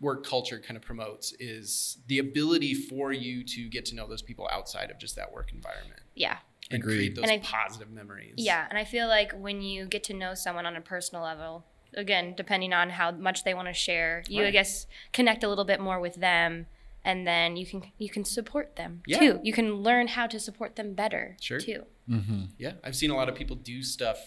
work 0.00 0.24
culture 0.26 0.58
kind 0.58 0.76
of 0.76 0.82
promotes 0.82 1.32
is 1.38 1.98
the 2.06 2.18
ability 2.18 2.74
for 2.74 3.12
you 3.12 3.44
to 3.44 3.68
get 3.68 3.84
to 3.86 3.94
know 3.94 4.06
those 4.06 4.22
people 4.22 4.48
outside 4.50 4.90
of 4.90 4.98
just 4.98 5.16
that 5.16 5.30
work 5.32 5.52
environment 5.52 6.00
yeah. 6.14 6.38
and 6.70 6.82
Agreed. 6.82 6.96
create 6.96 7.14
those 7.16 7.22
And 7.24 7.32
I- 7.32 7.38
positive 7.38 7.90
memories 7.90 8.34
Yeah, 8.36 8.66
and 8.68 8.78
I 8.78 8.84
feel 8.84 9.08
like 9.08 9.32
when 9.32 9.60
you 9.62 9.86
get 9.86 10.02
to 10.04 10.14
know 10.14 10.32
someone 10.34 10.64
on 10.64 10.74
a 10.76 10.80
personal 10.80 11.22
level, 11.22 11.64
again, 11.92 12.34
depending 12.36 12.72
on 12.72 12.90
how 12.90 13.10
much 13.10 13.44
they 13.44 13.52
want 13.52 13.68
to 13.68 13.74
share, 13.74 14.22
you 14.28 14.44
I 14.44 14.50
guess 14.50 14.86
connect 15.12 15.44
a 15.44 15.48
little 15.48 15.64
bit 15.66 15.80
more 15.80 16.00
with 16.00 16.14
them, 16.16 16.66
and 17.04 17.26
then 17.26 17.56
you 17.56 17.66
can 17.66 17.82
you 17.98 18.08
can 18.08 18.24
support 18.24 18.76
them 18.76 19.02
Yeah. 19.06 19.18
too. 19.18 19.40
You 19.42 19.52
can 19.52 19.74
learn 19.76 20.08
how 20.08 20.26
to 20.26 20.38
support 20.40 20.76
them 20.76 20.94
better 20.94 21.36
Sure. 21.40 21.60
too. 21.60 21.84
Mm-hmm. 22.10 22.42
yeah 22.58 22.72
i've 22.84 22.94
seen 22.94 23.10
a 23.10 23.16
lot 23.16 23.30
of 23.30 23.34
people 23.34 23.56
do 23.56 23.82
stuff 23.82 24.18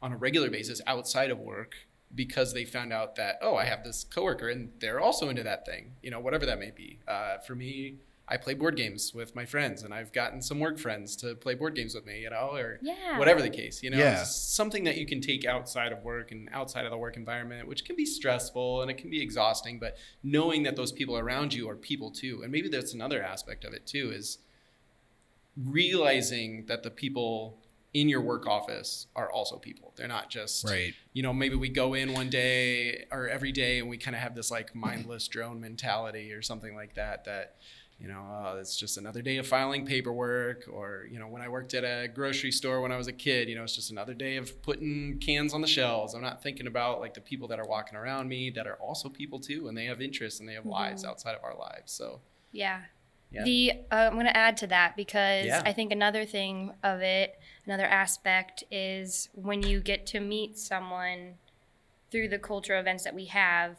on 0.00 0.10
a 0.10 0.16
regular 0.16 0.48
basis 0.48 0.80
outside 0.86 1.30
of 1.30 1.38
work 1.38 1.74
because 2.14 2.54
they 2.54 2.64
found 2.64 2.94
out 2.94 3.16
that 3.16 3.38
oh 3.42 3.56
i 3.56 3.66
have 3.66 3.84
this 3.84 4.04
coworker 4.04 4.48
and 4.48 4.70
they're 4.80 5.00
also 5.00 5.28
into 5.28 5.42
that 5.42 5.66
thing 5.66 5.92
you 6.02 6.10
know 6.10 6.18
whatever 6.18 6.46
that 6.46 6.58
may 6.58 6.70
be 6.70 6.98
uh, 7.06 7.36
for 7.46 7.54
me 7.54 7.96
i 8.32 8.36
play 8.36 8.54
board 8.54 8.76
games 8.76 9.12
with 9.12 9.34
my 9.34 9.44
friends 9.44 9.82
and 9.82 9.92
i've 9.92 10.12
gotten 10.12 10.40
some 10.40 10.60
work 10.60 10.78
friends 10.78 11.16
to 11.16 11.34
play 11.34 11.54
board 11.54 11.74
games 11.74 11.94
with 11.94 12.06
me 12.06 12.20
you 12.20 12.30
know 12.30 12.50
or 12.54 12.78
Yeah. 12.80 13.18
whatever 13.18 13.42
the 13.42 13.50
case 13.50 13.82
you 13.82 13.90
know 13.90 13.98
Yeah. 13.98 14.20
it's 14.22 14.34
something 14.34 14.84
that 14.84 14.96
you 14.96 15.06
can 15.06 15.20
take 15.20 15.44
outside 15.44 15.92
of 15.92 16.02
work 16.04 16.30
and 16.30 16.48
outside 16.52 16.84
of 16.84 16.90
the 16.90 16.96
work 16.98 17.16
environment 17.16 17.66
which 17.68 17.84
can 17.84 17.96
be 17.96 18.06
stressful 18.06 18.82
and 18.82 18.90
it 18.90 18.98
can 18.98 19.10
be 19.10 19.20
exhausting 19.20 19.78
but 19.80 19.96
knowing 20.22 20.62
that 20.62 20.76
those 20.76 20.92
people 20.92 21.18
around 21.18 21.52
you 21.52 21.68
are 21.68 21.76
people 21.76 22.10
too 22.10 22.40
and 22.42 22.52
maybe 22.52 22.68
that's 22.68 22.94
another 22.94 23.22
aspect 23.22 23.64
of 23.64 23.72
it 23.74 23.86
too 23.86 24.10
is 24.14 24.38
realizing 25.56 26.64
that 26.66 26.82
the 26.82 26.90
people 26.90 27.58
in 27.92 28.08
your 28.08 28.20
work 28.20 28.46
office 28.46 29.08
are 29.16 29.30
also 29.32 29.56
people 29.58 29.92
they're 29.96 30.06
not 30.06 30.30
just 30.30 30.64
Right. 30.64 30.94
you 31.12 31.24
know 31.24 31.32
maybe 31.32 31.56
we 31.56 31.68
go 31.68 31.94
in 31.94 32.12
one 32.12 32.30
day 32.30 33.04
or 33.10 33.28
every 33.28 33.50
day 33.50 33.80
and 33.80 33.88
we 33.88 33.98
kind 33.98 34.14
of 34.14 34.22
have 34.22 34.36
this 34.36 34.48
like 34.50 34.74
mindless 34.76 35.26
drone 35.26 35.60
mentality 35.60 36.32
or 36.32 36.40
something 36.40 36.76
like 36.76 36.94
that 36.94 37.24
that 37.24 37.56
you 38.00 38.08
know 38.08 38.20
oh, 38.30 38.58
it's 38.58 38.76
just 38.76 38.96
another 38.96 39.20
day 39.22 39.36
of 39.36 39.46
filing 39.46 39.84
paperwork 39.84 40.64
or 40.72 41.06
you 41.10 41.18
know 41.18 41.26
when 41.26 41.42
i 41.42 41.48
worked 41.48 41.74
at 41.74 41.84
a 41.84 42.08
grocery 42.08 42.50
store 42.50 42.80
when 42.80 42.90
i 42.90 42.96
was 42.96 43.08
a 43.08 43.12
kid 43.12 43.48
you 43.48 43.54
know 43.54 43.62
it's 43.62 43.74
just 43.74 43.90
another 43.90 44.14
day 44.14 44.36
of 44.36 44.62
putting 44.62 45.18
cans 45.18 45.52
on 45.52 45.60
the 45.60 45.66
shelves 45.66 46.14
i'm 46.14 46.22
not 46.22 46.42
thinking 46.42 46.66
about 46.66 47.00
like 47.00 47.12
the 47.14 47.20
people 47.20 47.46
that 47.48 47.58
are 47.58 47.66
walking 47.66 47.96
around 47.98 48.28
me 48.28 48.48
that 48.50 48.66
are 48.66 48.76
also 48.76 49.08
people 49.08 49.38
too 49.38 49.68
and 49.68 49.76
they 49.76 49.84
have 49.84 50.00
interests 50.00 50.40
and 50.40 50.48
they 50.48 50.54
have 50.54 50.64
lives 50.66 51.04
Mhm. 51.04 51.08
outside 51.08 51.34
of 51.34 51.44
our 51.44 51.56
lives 51.56 51.92
so 51.92 52.20
Yeah. 52.52 52.80
Yeah. 53.32 53.44
The 53.44 53.72
uh, 53.92 54.08
I'm 54.08 54.14
going 54.14 54.26
to 54.26 54.36
add 54.36 54.56
to 54.56 54.66
that 54.66 54.96
because 54.96 55.46
Yeah. 55.46 55.62
I 55.64 55.72
think 55.72 55.92
another 55.92 56.24
thing 56.24 56.72
of 56.82 57.00
it, 57.00 57.38
another 57.64 57.84
aspect 57.84 58.64
is 58.72 59.28
when 59.34 59.62
you 59.62 59.80
get 59.80 60.04
to 60.06 60.18
meet 60.18 60.58
someone 60.58 61.34
through 62.10 62.26
the 62.28 62.40
culture 62.40 62.76
events 62.76 63.04
that 63.04 63.14
we 63.14 63.26
have, 63.26 63.76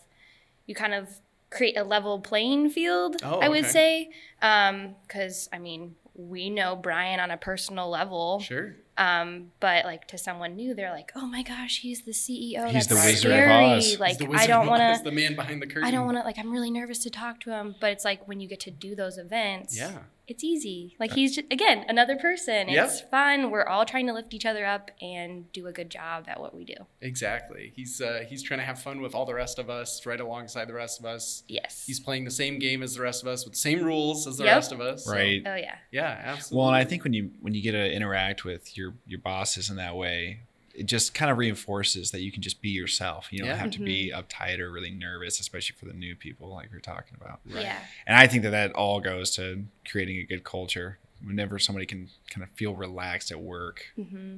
you 0.68 0.73
kind 0.73 0.94
of 0.94 1.19
create 1.51 1.77
a 1.77 1.83
level 1.83 2.19
playing 2.19 2.71
field. 2.71 3.18
Oh, 3.24 3.39
I 3.39 3.50
would 3.50 3.65
okay. 3.65 4.09
say, 4.39 4.92
because 5.07 5.48
I 5.53 5.59
mean, 5.59 5.95
we 6.15 6.50
know 6.50 6.75
Brian 6.75 7.19
on 7.19 7.30
a 7.30 7.38
personal 7.38 7.89
level, 7.89 8.39
sure 8.39 8.75
um, 8.98 9.51
but 9.59 9.86
like 9.86 10.07
to 10.09 10.18
someone 10.18 10.56
new, 10.56 10.75
they're 10.75 10.92
like, 10.92 11.12
"Oh 11.15 11.25
my 11.25 11.42
gosh, 11.44 11.80
he's 11.80 12.03
the 12.03 12.12
CEO. 12.12 12.65
He's 12.65 12.86
That's 12.86 12.88
the 12.88 12.95
Wizard 12.95 13.31
of. 13.31 13.50
Oz. 13.50 14.00
Like 14.00 14.18
the 14.18 14.30
I 14.31 14.45
don't 14.45 14.68
want 14.68 14.98
to. 14.98 15.03
the 15.03 15.12
man 15.12 15.35
behind 15.35 15.61
the 15.61 15.66
curtain 15.66 15.85
I 15.85 15.92
don't 15.92 16.06
want 16.06 16.18
to 16.18 16.23
like 16.23 16.37
I'm 16.37 16.52
really 16.52 16.69
nervous 16.69 16.99
to 16.99 17.09
talk 17.09 17.40
to 17.42 17.52
him, 17.52 17.75
but 17.80 17.92
it's 17.92 18.06
like 18.06 18.28
when 18.28 18.40
you 18.40 18.47
get 18.47 18.59
to 18.61 18.71
do 18.71 18.94
those 18.94 19.18
events, 19.18 19.78
yeah 19.78 19.99
it's 20.31 20.44
easy. 20.44 20.95
Like 21.00 21.11
he's 21.11 21.35
just, 21.35 21.52
again 21.52 21.85
another 21.88 22.16
person. 22.16 22.69
Yep. 22.69 22.85
It's 22.88 23.02
fun. 23.02 23.52
We're 23.52 23.66
all 23.66 23.85
trying 23.85 24.07
to 24.07 24.14
lift 24.14 24.33
each 24.33 24.45
other 24.45 24.66
up 24.66 24.90
and 25.02 25.52
do 25.54 25.68
a 25.68 25.71
good 25.71 25.90
job 25.90 26.26
at 26.28 26.40
what 26.40 26.56
we 26.56 26.64
do. 26.66 26.73
Exactly. 27.02 27.73
He's 27.76 28.00
uh, 28.02 28.23
he's 28.28 28.42
trying 28.42 28.59
to 28.61 28.66
have 28.66 28.80
fun 28.80 29.02
with 29.02 29.14
all 29.14 29.26
the 29.26 29.33
rest 29.33 29.59
of 29.59 29.69
us, 29.69 30.06
right 30.06 30.19
alongside 30.19 30.66
the 30.68 30.73
rest 30.73 31.00
of 31.00 31.06
us. 31.06 31.44
Yes. 31.47 31.83
He's 31.85 32.00
playing 32.00 32.23
the 32.26 32.31
same 32.31 32.57
game 32.59 32.81
as 32.81 32.95
the 32.95 33.02
rest 33.02 33.21
of 33.21 33.28
us 33.28 33.44
with 33.44 33.54
the 33.54 33.59
same 33.59 33.83
rules 33.83 34.26
as 34.28 34.38
the 34.38 34.45
Yep. 34.45 34.56
rest 34.56 34.71
of 34.71 34.81
us. 34.81 35.06
so, 35.06 35.11
Right. 35.11 35.44
oh 35.45 35.56
yeah. 35.56 35.76
yeah, 35.92 36.21
absolutely. 36.23 36.57
Well, 36.59 36.68
and 36.68 36.76
I 36.78 36.85
think 36.85 37.04
when 37.04 37.14
you 37.14 37.31
when 37.42 37.54
you 37.54 37.61
get 37.61 37.73
to 37.73 37.92
interact 37.92 38.45
with 38.45 38.78
your 38.78 38.94
your 39.06 39.19
bosses 39.19 39.69
in 39.69 39.76
that 39.76 39.95
way, 39.95 40.42
it 40.75 40.85
just 40.85 41.13
kind 41.13 41.30
of 41.31 41.37
reinforces 41.37 42.11
that 42.11 42.21
you 42.21 42.31
can 42.31 42.42
just 42.42 42.61
be 42.61 42.69
yourself. 42.69 43.28
You 43.31 43.40
don't 43.40 43.47
Yeah. 43.49 43.56
have 43.57 43.71
to 43.71 43.80
be 43.80 44.11
uptight 44.16 44.59
or 44.59 44.71
really 44.71 44.92
nervous, 44.92 45.40
especially 45.40 45.75
for 45.80 45.85
the 45.85 45.94
new 45.94 46.16
people 46.16 46.49
like 46.54 46.71
we 46.71 46.78
are 46.78 46.81
talking 46.81 47.16
about. 47.19 47.40
Right. 47.45 47.63
Yeah. 47.63 47.80
And 48.07 48.18
I 48.18 48.28
think 48.28 48.44
that 48.44 48.51
that 48.51 48.71
all 48.73 48.99
goes 49.01 49.31
to 49.35 49.66
creating 49.90 50.18
a 50.18 50.23
good 50.23 50.44
culture. 50.44 50.97
Whenever 51.23 51.59
somebody 51.59 51.85
can 51.85 52.09
kind 52.31 52.44
of 52.44 52.49
feel 52.56 52.75
relaxed 52.75 53.31
at 53.31 53.40
work. 53.40 53.85
hmm 53.95 54.37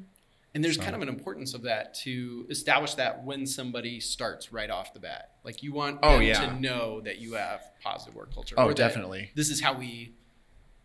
And 0.56 0.64
there's 0.64 0.76
So- 0.76 0.84
kind 0.84 0.96
of 0.96 1.02
an 1.02 1.10
importance 1.10 1.54
of 1.56 1.64
that 1.64 1.94
to 2.04 2.46
establish 2.50 2.94
that 2.96 3.24
when 3.24 3.48
somebody 3.48 4.00
starts 4.00 4.52
right 4.52 4.70
off 4.70 4.94
the 4.94 5.00
bat. 5.00 5.32
Like 5.44 5.64
you 5.64 5.72
want 5.74 6.00
Oh, 6.04 6.14
them 6.20 6.24
yeah. 6.24 6.46
to 6.46 6.60
know 6.60 7.02
that 7.02 7.18
you 7.20 7.34
have 7.34 7.64
positive 7.82 8.14
work 8.16 8.34
culture. 8.34 8.54
Oh, 8.60 8.72
definitely. 8.74 9.32
This 9.34 9.50
is 9.50 9.62
how 9.62 9.74
we 9.74 10.14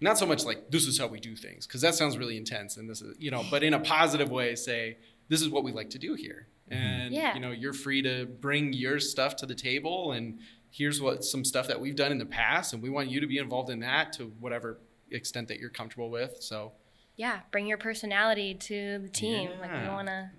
not 0.01 0.17
so 0.17 0.25
much 0.27 0.45
like 0.45 0.71
this 0.71 0.87
is 0.87 0.97
how 0.97 1.09
we 1.09 1.19
do 1.19 1.35
things 1.35 1.67
because 1.67 1.81
that 1.81 1.93
sounds 1.95 2.17
really 2.17 2.37
intense 2.37 2.77
and 2.77 2.89
this 2.89 3.03
is 3.03 3.17
you 3.19 3.33
know 3.33 3.45
but 3.51 3.65
in 3.65 3.75
a 3.75 3.81
positive 3.81 4.31
way 4.31 4.55
say 4.55 4.97
this 5.29 5.41
is 5.43 5.49
what 5.49 5.65
we 5.65 5.73
like 5.73 5.91
to 5.91 5.99
do 5.99 6.15
here 6.15 6.47
Mm-hmm. 6.71 6.83
and 6.83 7.15
Yeah. 7.15 7.35
you 7.35 7.41
know 7.41 7.51
you're 7.51 7.73
free 7.73 8.03
to 8.03 8.27
bring 8.27 8.75
your 8.75 9.01
stuff 9.01 9.37
to 9.37 9.47
the 9.47 9.55
table 9.55 10.13
and 10.13 10.39
here's 10.71 11.01
what 11.01 11.25
some 11.25 11.43
stuff 11.43 11.67
that 11.69 11.81
we've 11.81 11.97
done 11.97 12.13
in 12.13 12.19
the 12.19 12.27
past 12.27 12.75
and 12.75 12.83
we 12.83 12.91
want 12.91 13.09
you 13.11 13.21
to 13.21 13.27
be 13.27 13.39
involved 13.39 13.71
in 13.71 13.81
that 13.81 14.13
to 14.15 14.25
whatever 14.39 14.79
extent 15.11 15.49
that 15.49 15.59
you're 15.59 15.71
comfortable 15.71 16.11
with 16.11 16.37
so 16.41 16.73
Yeah. 17.17 17.41
Bring 17.51 17.67
your 17.67 17.79
personality 17.79 18.55
to 18.55 18.99
the 18.99 19.09
team. 19.09 19.49
Like 19.61 19.73
we 19.73 19.89
want 19.89 20.09
to, 20.09 20.31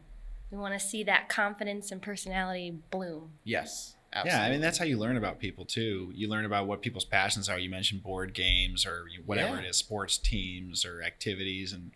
we 0.51 0.57
want 0.59 0.73
to 0.75 0.79
see 0.79 1.03
that 1.05 1.29
confidence 1.29 1.91
and 1.91 1.99
personality 1.99 2.77
bloom. 2.91 3.31
yes 3.43 3.95
absolutely. 4.13 4.39
Yeah, 4.39 4.45
I 4.45 4.49
mean 4.51 4.61
that's 4.61 4.77
how 4.77 4.85
you 4.85 4.97
learn 4.99 5.17
about 5.17 5.39
people 5.39 5.65
too. 5.65 6.11
You 6.15 6.27
learn 6.29 6.45
about 6.45 6.67
what 6.67 6.83
people's 6.83 7.05
passions 7.05 7.49
are. 7.49 7.57
You 7.57 7.71
mentioned 7.71 8.03
board 8.03 8.35
games 8.35 8.85
or 8.85 9.05
whatever 9.25 9.55
Yeah. 9.55 9.61
it 9.63 9.69
is, 9.69 9.77
sports 9.77 10.17
teams 10.19 10.85
or 10.85 11.01
activities, 11.01 11.73
and 11.73 11.89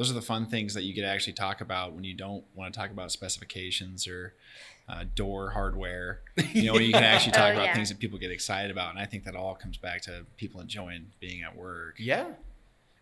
those 0.00 0.10
are 0.10 0.14
the 0.14 0.22
fun 0.22 0.46
things 0.46 0.72
that 0.72 0.82
you 0.84 0.94
get 0.94 1.02
to 1.02 1.08
actually 1.08 1.34
talk 1.34 1.60
about 1.60 1.92
when 1.92 2.04
you 2.04 2.14
don't 2.14 2.42
want 2.54 2.72
to 2.72 2.80
talk 2.80 2.90
about 2.90 3.12
specifications 3.12 4.06
or 4.08 4.32
uh, 4.88 5.04
door 5.14 5.50
hardware. 5.50 6.20
You 6.54 6.64
know, 6.64 6.72
where 6.72 6.80
you 6.82 6.92
can 6.92 7.04
actually 7.14 7.32
talk 7.32 7.50
Oh, 7.50 7.52
about 7.52 7.64
yeah. 7.66 7.74
things 7.74 7.90
that 7.90 7.98
people 7.98 8.18
get 8.18 8.30
excited 8.30 8.70
about, 8.70 8.90
and 8.90 8.98
I 8.98 9.04
think 9.04 9.24
that 9.24 9.36
all 9.36 9.54
comes 9.54 9.76
back 9.76 10.00
to 10.02 10.24
people 10.38 10.60
enjoying 10.62 11.08
being 11.20 11.42
at 11.42 11.54
work. 11.54 11.96
Yeah. 11.98 12.28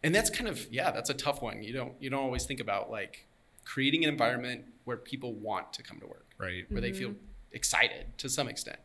And 0.02 0.12
that's 0.12 0.28
kind 0.28 0.49
of 0.49 0.67
yeah, 0.73 0.90
that's 0.90 1.09
a 1.11 1.14
tough 1.14 1.40
one. 1.40 1.62
You 1.62 1.73
don't 1.73 1.93
you 2.00 2.11
don't 2.11 2.21
always 2.21 2.45
think 2.47 2.59
about 2.61 2.90
like 2.90 3.26
creating 3.64 4.02
an 4.05 4.11
environment 4.11 4.64
where 4.85 4.97
people 4.97 5.35
want 5.35 5.73
to 5.75 5.83
come 5.85 6.00
to 6.00 6.07
work, 6.07 6.26
Right. 6.37 6.64
where 6.71 6.81
they 6.81 6.93
feel 6.93 7.14
excited 7.52 8.07
to 8.19 8.28
some 8.28 8.49
extent. 8.49 8.78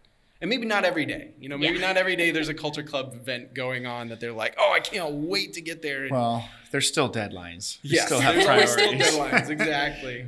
And 0.43 0.49
maybe 0.49 0.65
not 0.65 0.83
every 0.83 1.05
day. 1.05 1.31
You 1.39 1.47
know, 1.47 1.57
maybe 1.57 1.79
Yeah. 1.79 1.87
not 1.87 1.95
every 1.95 2.17
day 2.17 2.31
there's 2.31 2.49
a 2.49 2.53
culture 2.53 2.83
club 2.83 3.13
event 3.15 3.53
going 3.53 3.85
on 3.85 4.09
that 4.09 4.19
they're 4.19 4.33
like, 4.33 4.55
"Oh, 4.57 4.73
I 4.73 4.81
can't 4.81 5.09
wait 5.13 5.53
to 5.53 5.61
get 5.61 5.81
there." 5.81 6.01
And 6.03 6.11
Well, 6.11 6.49
there's 6.69 6.85
still 6.89 7.09
deadlines. 7.09 7.81
We 7.81 7.91
yes, 7.91 8.07
still 8.07 8.19
have 8.19 8.35
there's 8.35 8.47
always 8.49 8.69
still 8.69 8.89
priorities. 8.89 9.15
deadlines, 9.15 9.49
exactly. 9.61 10.25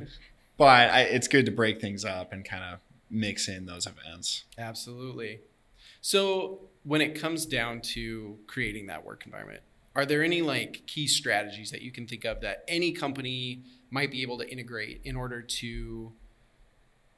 But 0.56 0.88
I, 0.90 1.00
it's 1.02 1.28
good 1.28 1.44
to 1.44 1.52
break 1.52 1.82
things 1.82 2.02
up 2.02 2.32
and 2.32 2.46
kind 2.46 2.64
of 2.64 2.78
mix 3.10 3.46
in 3.46 3.66
those 3.66 3.86
events. 3.86 4.44
Absolutely. 4.56 5.40
So, 6.00 6.70
when 6.82 7.02
it 7.02 7.14
comes 7.20 7.44
down 7.44 7.82
to 7.92 8.38
creating 8.46 8.86
that 8.86 9.04
work 9.04 9.26
environment, 9.26 9.60
are 9.94 10.06
there 10.06 10.24
any 10.24 10.40
like 10.40 10.86
key 10.86 11.06
strategies 11.08 11.70
that 11.72 11.82
you 11.82 11.92
can 11.92 12.06
think 12.06 12.24
of 12.24 12.40
that 12.40 12.64
any 12.68 12.92
company 12.92 13.60
might 13.90 14.10
be 14.10 14.22
able 14.22 14.38
to 14.38 14.50
integrate 14.50 15.02
in 15.04 15.14
order 15.14 15.42
to 15.42 16.14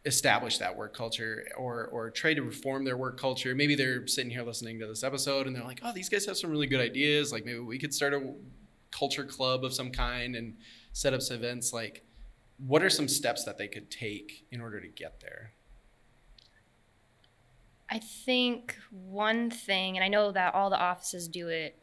establish 0.08 0.58
that 0.58 0.76
work 0.76 0.94
culture 0.94 1.46
or 1.56 1.86
or 1.86 2.10
try 2.10 2.34
to 2.34 2.42
reform 2.42 2.84
their 2.84 2.96
work 2.96 3.20
culture? 3.20 3.54
Maybe 3.54 3.74
they're 3.76 4.06
sitting 4.06 4.30
here 4.30 4.42
listening 4.42 4.80
to 4.80 4.86
this 4.86 5.04
episode 5.04 5.46
and 5.46 5.54
they're 5.54 5.64
like, 5.64 5.80
"Oh, 5.84 5.92
these 5.92 6.08
guys 6.08 6.26
have 6.26 6.36
some 6.36 6.50
really 6.50 6.66
good 6.66 6.80
ideas. 6.80 7.32
Like 7.32 7.44
maybe 7.44 7.60
we 7.60 7.78
could 7.78 7.94
start 7.94 8.14
a 8.14 8.34
culture 8.90 9.24
club 9.24 9.64
of 9.64 9.72
some 9.72 9.90
kind 9.92 10.34
and 10.34 10.56
set 10.92 11.14
up 11.14 11.22
some 11.22 11.36
events 11.36 11.72
like 11.72 12.04
what 12.66 12.82
are 12.82 12.90
some 12.90 13.06
steps 13.06 13.44
that 13.44 13.56
they 13.56 13.68
could 13.68 13.90
take 13.90 14.46
in 14.50 14.60
order 14.60 14.80
to 14.80 14.88
get 14.88 15.20
there? 15.20 15.52
I 17.90 18.00
think 18.00 18.76
one 18.90 19.50
thing, 19.50 19.96
and 19.96 20.04
I 20.04 20.08
know 20.08 20.32
that 20.32 20.54
all 20.54 20.68
the 20.68 20.78
offices 20.78 21.28
do 21.28 21.48
it 21.48 21.78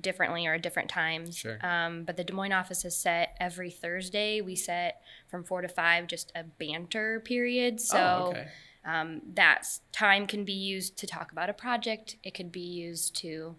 differently 0.00 0.46
or 0.46 0.54
at 0.54 0.62
different 0.62 0.88
times. 0.88 1.36
Sure. 1.36 1.58
Um, 1.64 2.04
but 2.04 2.16
the 2.16 2.24
Des 2.24 2.32
Moines 2.32 2.52
office 2.52 2.84
is 2.84 2.96
set 2.96 3.36
every 3.40 3.70
Thursday. 3.70 4.40
We 4.40 4.56
set 4.56 5.02
from 5.28 5.44
four 5.44 5.62
to 5.62 5.68
five, 5.68 6.06
just 6.06 6.32
a 6.34 6.44
banter 6.44 7.20
period. 7.20 7.80
So 7.80 7.98
oh, 7.98 8.30
okay. 8.30 8.48
um, 8.84 9.20
that 9.34 9.66
time 9.92 10.26
can 10.26 10.44
be 10.44 10.52
used 10.52 10.96
to 10.98 11.06
talk 11.06 11.32
about 11.32 11.50
a 11.50 11.54
project. 11.54 12.16
It 12.22 12.34
could 12.34 12.50
be 12.50 12.60
used 12.60 13.14
to 13.16 13.56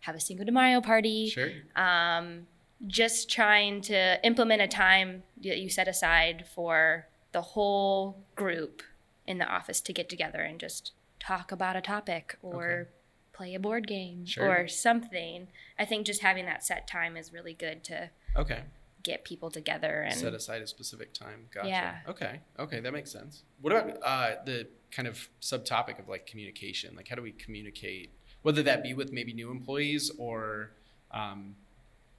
have 0.00 0.14
a 0.14 0.20
Cinco 0.20 0.44
de 0.44 0.52
Mayo 0.52 0.80
party. 0.80 1.28
Sure. 1.28 1.50
Um, 1.76 2.46
just 2.86 3.30
trying 3.30 3.80
to 3.82 4.24
implement 4.26 4.60
a 4.60 4.68
time 4.68 5.22
that 5.42 5.58
you 5.58 5.68
set 5.68 5.86
aside 5.86 6.44
for 6.52 7.06
the 7.32 7.42
whole 7.42 8.24
group 8.34 8.82
in 9.26 9.38
the 9.38 9.46
office 9.46 9.80
to 9.80 9.92
get 9.92 10.08
together 10.08 10.40
and 10.40 10.58
just 10.58 10.92
talk 11.20 11.52
about 11.52 11.76
a 11.76 11.80
topic 11.80 12.36
or 12.42 12.72
Okay. 12.72 12.90
Play 13.32 13.54
a 13.54 13.60
board 13.60 13.86
game 13.86 14.26
Sure. 14.26 14.62
or 14.62 14.68
something. 14.68 15.48
I 15.78 15.84
think 15.84 16.06
just 16.06 16.20
having 16.22 16.44
that 16.46 16.64
set 16.64 16.86
time 16.86 17.16
is 17.16 17.32
really 17.32 17.54
good 17.54 17.82
to 17.84 18.10
Okay. 18.36 18.62
get 19.02 19.24
people 19.24 19.50
together 19.50 20.02
and 20.02 20.14
Set 20.14 20.34
aside 20.34 20.62
a 20.62 20.66
specific 20.66 21.12
time. 21.12 21.48
Gotcha. 21.52 21.68
Yeah. 21.68 22.00
Okay. 22.08 22.40
Okay, 22.58 22.80
that 22.80 22.92
makes 22.92 23.10
sense. 23.10 23.42
What 23.60 23.72
about 23.72 23.98
uh, 24.02 24.42
the 24.44 24.68
kind 24.90 25.08
of 25.08 25.28
subtopic 25.40 25.98
of 25.98 26.08
like 26.08 26.26
communication? 26.26 26.94
Like, 26.94 27.08
how 27.08 27.16
do 27.16 27.22
we 27.22 27.32
communicate, 27.32 28.10
whether 28.42 28.62
that 28.62 28.82
be 28.82 28.94
with 28.94 29.12
maybe 29.12 29.32
new 29.32 29.50
employees 29.50 30.10
or, 30.18 30.72
um, 31.10 31.56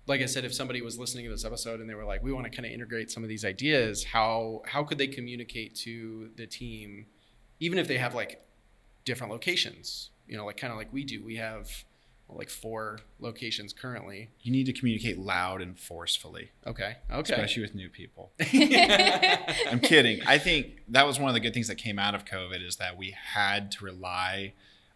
like 0.08 0.20
I 0.22 0.26
said, 0.26 0.44
if 0.44 0.54
somebody 0.54 0.82
was 0.82 1.00
listening 1.00 1.24
to 1.26 1.32
this 1.32 1.46
episode 1.46 1.80
and 1.80 1.90
they 1.90 1.96
were 1.96 2.04
like, 2.04 2.22
we 2.22 2.34
want 2.34 2.46
to 2.46 2.50
kind 2.50 2.66
of 2.66 2.72
integrate 2.74 3.10
some 3.10 3.24
of 3.24 3.30
these 3.30 3.46
ideas, 3.46 4.04
how 4.04 4.62
how 4.66 4.84
could 4.84 4.98
they 4.98 5.08
communicate 5.08 5.76
to 5.76 6.30
the 6.36 6.46
team, 6.46 7.06
even 7.62 7.78
if 7.78 7.88
they 7.88 7.98
have 7.98 8.14
like 8.14 8.44
different 9.06 9.32
locations? 9.32 10.10
You 10.28 10.38
know, 10.38 10.46
like 10.46 10.58
kind 10.58 10.72
of 10.72 10.78
like 10.78 10.92
we 10.94 11.04
do. 11.04 11.24
We 11.24 11.36
have 11.38 11.70
well, 12.28 12.38
like 12.38 12.50
four 12.50 13.00
locations 13.20 13.74
currently. 13.74 14.30
You 14.42 14.52
need 14.52 14.66
to 14.66 14.74
communicate 14.74 15.18
loud 15.20 15.62
and 15.62 15.78
forcefully, 15.78 16.52
Okay. 16.66 16.96
Okay. 17.12 17.34
especially 17.34 17.62
with 17.64 17.76
new 17.76 17.90
people. 17.90 18.32
I'm 18.40 19.80
kidding. 19.80 20.22
I 20.26 20.38
think 20.38 20.84
that 20.90 21.06
was 21.06 21.20
one 21.20 21.30
of 21.30 21.34
the 21.34 21.40
good 21.42 21.54
things 21.54 21.68
that 21.68 21.76
came 21.76 22.00
out 22.00 22.16
of 22.16 22.26
COVID 22.26 22.66
is 22.66 22.78
that 22.78 22.98
we 22.98 23.12
had 23.12 23.72
to 23.74 23.86
rely 23.86 24.54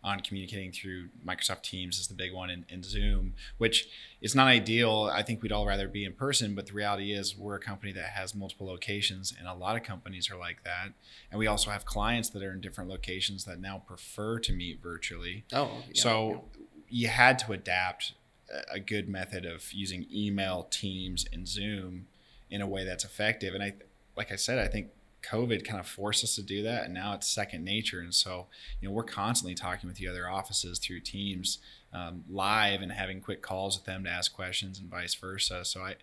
on 0.08 0.22
communicating 0.22 0.72
through 0.72 1.10
Microsoft 1.26 1.64
Teams 1.64 2.00
is 2.00 2.08
the 2.08 2.14
big 2.14 2.34
one 2.34 2.50
and, 2.50 2.66
and 2.70 2.86
Zoom, 2.86 3.34
which 3.58 3.88
is 4.22 4.34
not 4.34 4.48
ideal. 4.48 5.10
I 5.14 5.22
think 5.22 5.42
we'd 5.42 5.52
all 5.52 5.66
rather 5.68 5.88
be 5.88 6.06
in 6.06 6.14
person, 6.14 6.56
but 6.56 6.68
the 6.68 6.74
reality 6.74 7.12
is 7.12 7.38
we're 7.38 7.56
a 7.56 7.60
company 7.60 7.92
that 7.92 8.10
has 8.12 8.34
multiple 8.34 8.68
locations 8.68 9.34
and 9.38 9.48
a 9.48 9.54
lot 9.54 9.76
of 9.76 9.84
companies 9.84 10.32
are 10.32 10.38
like 10.38 10.64
that. 10.64 10.94
And 11.30 11.38
we 11.38 11.48
also 11.48 11.72
have 11.72 11.86
clients 11.86 12.30
that 12.30 12.42
are 12.42 12.54
in 12.54 12.62
different 12.62 12.90
locations 12.90 13.44
that 13.46 13.60
now 13.60 13.84
prefer 13.86 14.40
to 14.40 14.54
meet 14.54 14.82
virtually. 14.82 15.44
Oh. 15.52 15.84
yeah, 15.94 16.02
so 16.02 16.46
you 16.88 17.10
had 17.10 17.38
to 17.40 17.52
adapt 17.52 18.14
a- 18.50 18.76
a 18.76 18.80
good 18.80 19.10
method 19.10 19.46
of 19.46 19.74
using 19.74 20.06
email, 20.14 20.68
Teams, 20.72 21.26
and 21.34 21.48
Zoom 21.48 22.08
in 22.50 22.62
a 22.62 22.68
way 22.68 22.86
that's 22.86 23.04
effective. 23.04 23.54
And 23.54 23.62
I, 23.62 23.74
like 24.16 24.32
I 24.32 24.38
said, 24.38 24.58
I 24.58 24.68
think 24.70 24.88
COVID 25.30 25.66
kind 25.66 25.80
of 25.80 25.88
forced 25.88 26.24
us 26.24 26.36
to 26.36 26.42
do 26.42 26.64
that, 26.64 26.86
and 26.86 26.94
now 26.94 27.14
it's 27.14 27.28
second 27.28 27.64
nature. 27.64 28.00
And 28.00 28.14
so, 28.14 28.48
you 28.80 28.88
know, 28.88 28.94
we're 28.94 29.04
constantly 29.04 29.56
talking 29.56 29.88
with 29.88 29.98
the 29.98 30.08
other 30.08 30.30
offices 30.30 30.80
through 30.80 31.02
Teams 31.02 31.60
um, 31.94 32.24
live 32.30 32.82
and 32.82 32.92
having 32.92 33.22
quick 33.22 33.42
calls 33.42 33.78
with 33.78 33.86
them 33.86 34.04
to 34.04 34.10
ask 34.10 34.34
questions 34.34 34.80
and 34.80 34.90
vice 34.90 35.16
versa. 35.16 35.66
So 35.66 35.82
I, 35.82 35.96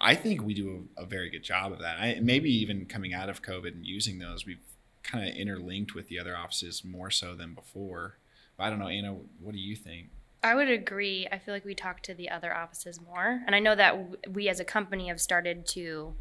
I 0.00 0.14
think 0.14 0.42
we 0.42 0.54
do 0.54 0.88
a, 0.96 1.02
a 1.02 1.06
very 1.06 1.30
good 1.30 1.42
job 1.42 1.72
of 1.72 1.78
that. 1.80 1.98
I, 1.98 2.18
maybe 2.20 2.50
even 2.50 2.86
coming 2.86 3.14
out 3.14 3.28
of 3.28 3.42
COVID 3.42 3.72
and 3.72 3.86
using 3.86 4.18
those, 4.18 4.46
we've 4.46 4.58
kind 5.02 5.28
of 5.28 5.34
interlinked 5.34 5.94
with 5.94 6.08
the 6.08 6.18
other 6.18 6.36
offices 6.36 6.84
more 6.84 7.10
so 7.10 7.34
than 7.34 7.54
before. 7.54 8.18
But 8.56 8.64
I 8.64 8.70
don't 8.70 8.78
know, 8.78 8.88
Anna. 8.88 9.16
What 9.40 9.52
do 9.52 9.60
you 9.60 9.76
think? 9.76 10.08
I 10.42 10.54
would 10.54 10.68
agree. 10.68 11.26
I 11.32 11.38
feel 11.38 11.54
like 11.54 11.64
we 11.64 11.74
talk 11.74 12.02
to 12.02 12.14
the 12.14 12.28
other 12.28 12.54
offices 12.54 13.00
more. 13.00 13.40
And 13.46 13.54
I 13.54 13.60
know 13.60 13.74
that 13.74 14.30
we 14.30 14.48
as 14.48 14.60
a 14.60 14.64
company 14.64 15.08
have 15.08 15.20
started 15.20 15.66
to 15.68 16.14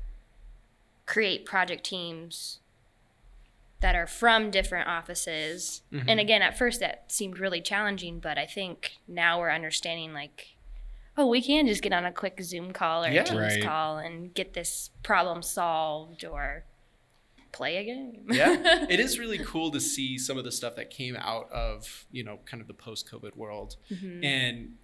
create 1.05 1.45
project 1.45 1.83
teams 1.83 2.59
that 3.81 3.95
are 3.95 4.07
from 4.07 4.49
different 4.49 4.87
offices. 4.87 5.81
Mhm. 5.91 6.05
And 6.07 6.19
again, 6.19 6.41
at 6.41 6.57
first 6.57 6.79
that 6.79 7.11
seemed 7.11 7.37
really 7.39 7.61
challenging, 7.61 8.19
but 8.19 8.37
I 8.37 8.45
think 8.45 8.93
now 9.07 9.39
we're 9.39 9.51
understanding 9.51 10.13
like, 10.13 10.55
oh, 11.17 11.27
we 11.27 11.41
can 11.41 11.67
just 11.67 11.81
get 11.83 11.91
on 11.93 12.05
a 12.05 12.11
quick 12.11 12.39
Zoom 12.41 12.71
call 12.71 13.03
or 13.03 13.09
Yeah. 13.09 13.21
a 13.21 13.25
Teams 13.25 13.37
Right. 13.55 13.63
call 13.63 13.97
and 13.97 14.33
get 14.33 14.53
this 14.53 14.89
problem 15.03 15.41
solved 15.43 16.23
or 16.23 16.63
play 17.51 17.77
a 17.77 17.83
game. 17.83 18.25
yeah 18.31 18.87
it 18.89 18.99
is 18.99 19.19
really 19.19 19.37
cool 19.37 19.69
to 19.69 19.79
see 19.79 20.17
some 20.17 20.39
of 20.39 20.43
the 20.43 20.51
stuff 20.51 20.75
that 20.75 20.89
came 20.89 21.15
out 21.15 21.51
of 21.51 22.07
you 22.11 22.23
know 22.23 22.39
kind 22.45 22.61
of 22.61 22.67
the 22.67 22.73
post-covid 22.73 23.35
world 23.35 23.75
Mhm. 23.91 24.25
and 24.25 24.75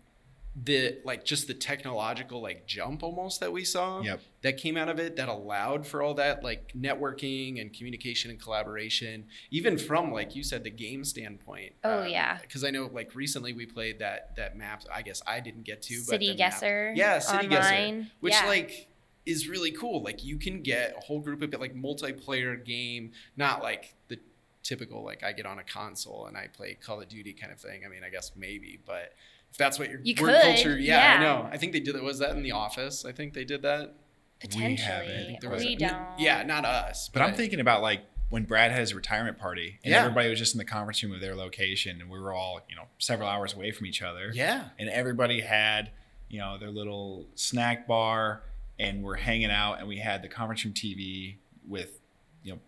the 0.61 0.97
like 1.05 1.23
just 1.23 1.47
the 1.47 1.53
technological 1.53 2.41
like 2.41 2.65
jump 2.65 3.03
almost 3.03 3.39
that 3.39 3.51
we 3.51 3.63
saw 3.63 4.01
Yep. 4.01 4.21
that 4.41 4.57
came 4.57 4.75
out 4.77 4.89
of 4.89 4.99
it 4.99 5.15
that 5.17 5.29
allowed 5.29 5.85
for 5.85 6.01
all 6.01 6.15
that 6.15 6.43
like 6.43 6.73
networking 6.77 7.61
and 7.61 7.71
communication 7.71 8.31
and 8.31 8.41
collaboration 8.41 9.25
even 9.51 9.77
from 9.77 10.11
like 10.11 10.35
you 10.35 10.43
said 10.43 10.63
the 10.63 10.69
game 10.71 11.05
standpoint 11.05 11.73
Oh, 11.83 12.01
um, 12.01 12.09
yeah. 12.09 12.39
because 12.41 12.63
i 12.63 12.71
know 12.71 12.89
like 12.91 13.15
recently 13.15 13.53
we 13.53 13.65
played 13.67 13.99
that 13.99 14.35
that 14.37 14.57
map 14.57 14.83
i 14.93 15.01
guess 15.01 15.21
i 15.27 15.39
didn't 15.39 15.63
get 15.63 15.81
to 15.83 15.95
but 15.99 16.05
City 16.13 16.31
the 16.33 16.37
map- 16.37 16.53
Guesser. 16.53 16.93
yeah 16.95 17.19
city 17.19 17.47
guesser 17.47 18.07
which 18.19 18.33
Yeah. 18.33 18.45
like 18.47 18.87
is 19.25 19.47
really 19.47 19.71
cool. 19.71 20.01
Like 20.01 20.23
you 20.23 20.37
can 20.39 20.63
get 20.63 20.95
a 20.97 21.01
whole 21.01 21.19
group 21.19 21.43
of 21.43 21.53
like 21.59 21.75
multiplayer 21.75 22.65
game, 22.65 23.11
not 23.37 23.61
like 23.61 23.93
the 24.07 24.17
typical 24.63 25.03
like 25.03 25.23
I 25.23 25.33
get 25.33 25.45
on 25.45 25.59
a 25.59 25.63
console 25.63 26.25
and 26.25 26.35
I 26.35 26.47
play 26.47 26.75
Call 26.81 26.99
of 26.99 27.09
Duty 27.09 27.33
kind 27.33 27.51
of 27.51 27.59
thing. 27.59 27.83
I 27.85 27.89
mean, 27.89 28.03
I 28.03 28.09
guess 28.09 28.31
maybe, 28.35 28.79
but 28.87 29.13
if 29.51 29.57
that's 29.57 29.77
what 29.79 29.89
your 29.89 29.99
You 30.03 30.15
work 30.21 30.31
could, 30.31 30.41
culture, 30.41 30.77
yeah, 30.77 31.15
I 31.17 31.21
know. 31.21 31.49
I 31.51 31.57
think 31.57 31.73
they 31.73 31.79
did 31.79 31.95
that. 31.95 32.03
Was 32.03 32.19
that 32.19 32.31
in 32.35 32.43
the 32.43 32.51
office? 32.53 33.05
I 33.05 33.11
think 33.11 33.33
they 33.33 33.45
did 33.45 33.61
that. 33.63 33.95
potentially. 34.39 34.87
I 34.97 35.25
think 35.25 35.41
There 35.41 35.49
was 35.49 35.63
we 35.63 35.73
a- 35.73 35.77
don't. 35.77 35.97
Yeah, 36.17 36.43
not 36.43 36.63
us. 36.65 37.09
But 37.09 37.21
I'm 37.23 37.33
thinking 37.33 37.59
about 37.59 37.81
like 37.81 38.01
when 38.29 38.45
Brad 38.45 38.71
had 38.71 38.79
his 38.79 38.93
retirement 38.93 39.37
party 39.37 39.79
and 39.83 39.91
Yeah. 39.91 39.99
everybody 40.01 40.29
was 40.29 40.39
just 40.39 40.53
in 40.53 40.59
the 40.59 40.65
conference 40.65 41.03
room 41.03 41.13
of 41.13 41.19
their 41.19 41.35
location 41.35 41.99
and 41.99 42.09
we 42.09 42.19
were 42.19 42.31
all, 42.33 42.61
you 42.69 42.75
know, 42.75 42.83
several 42.99 43.27
hours 43.27 43.53
away 43.53 43.71
from 43.71 43.85
each 43.87 44.01
other. 44.01 44.31
Yeah, 44.33 44.69
And 44.77 44.87
everybody 44.87 45.41
had, 45.41 45.91
you 46.29 46.39
know, 46.39 46.57
their 46.57 46.69
little 46.69 47.27
snack 47.35 47.85
bar 47.87 48.43
and 48.79 49.03
we're 49.03 49.15
hanging 49.17 49.51
out 49.51 49.79
and 49.79 49.87
we 49.89 49.97
had 49.97 50.21
the 50.21 50.29
conference 50.29 50.63
room 50.63 50.73
TV 50.73 51.37
with, 51.67 51.99
you 52.43 52.53
know, 52.53 52.59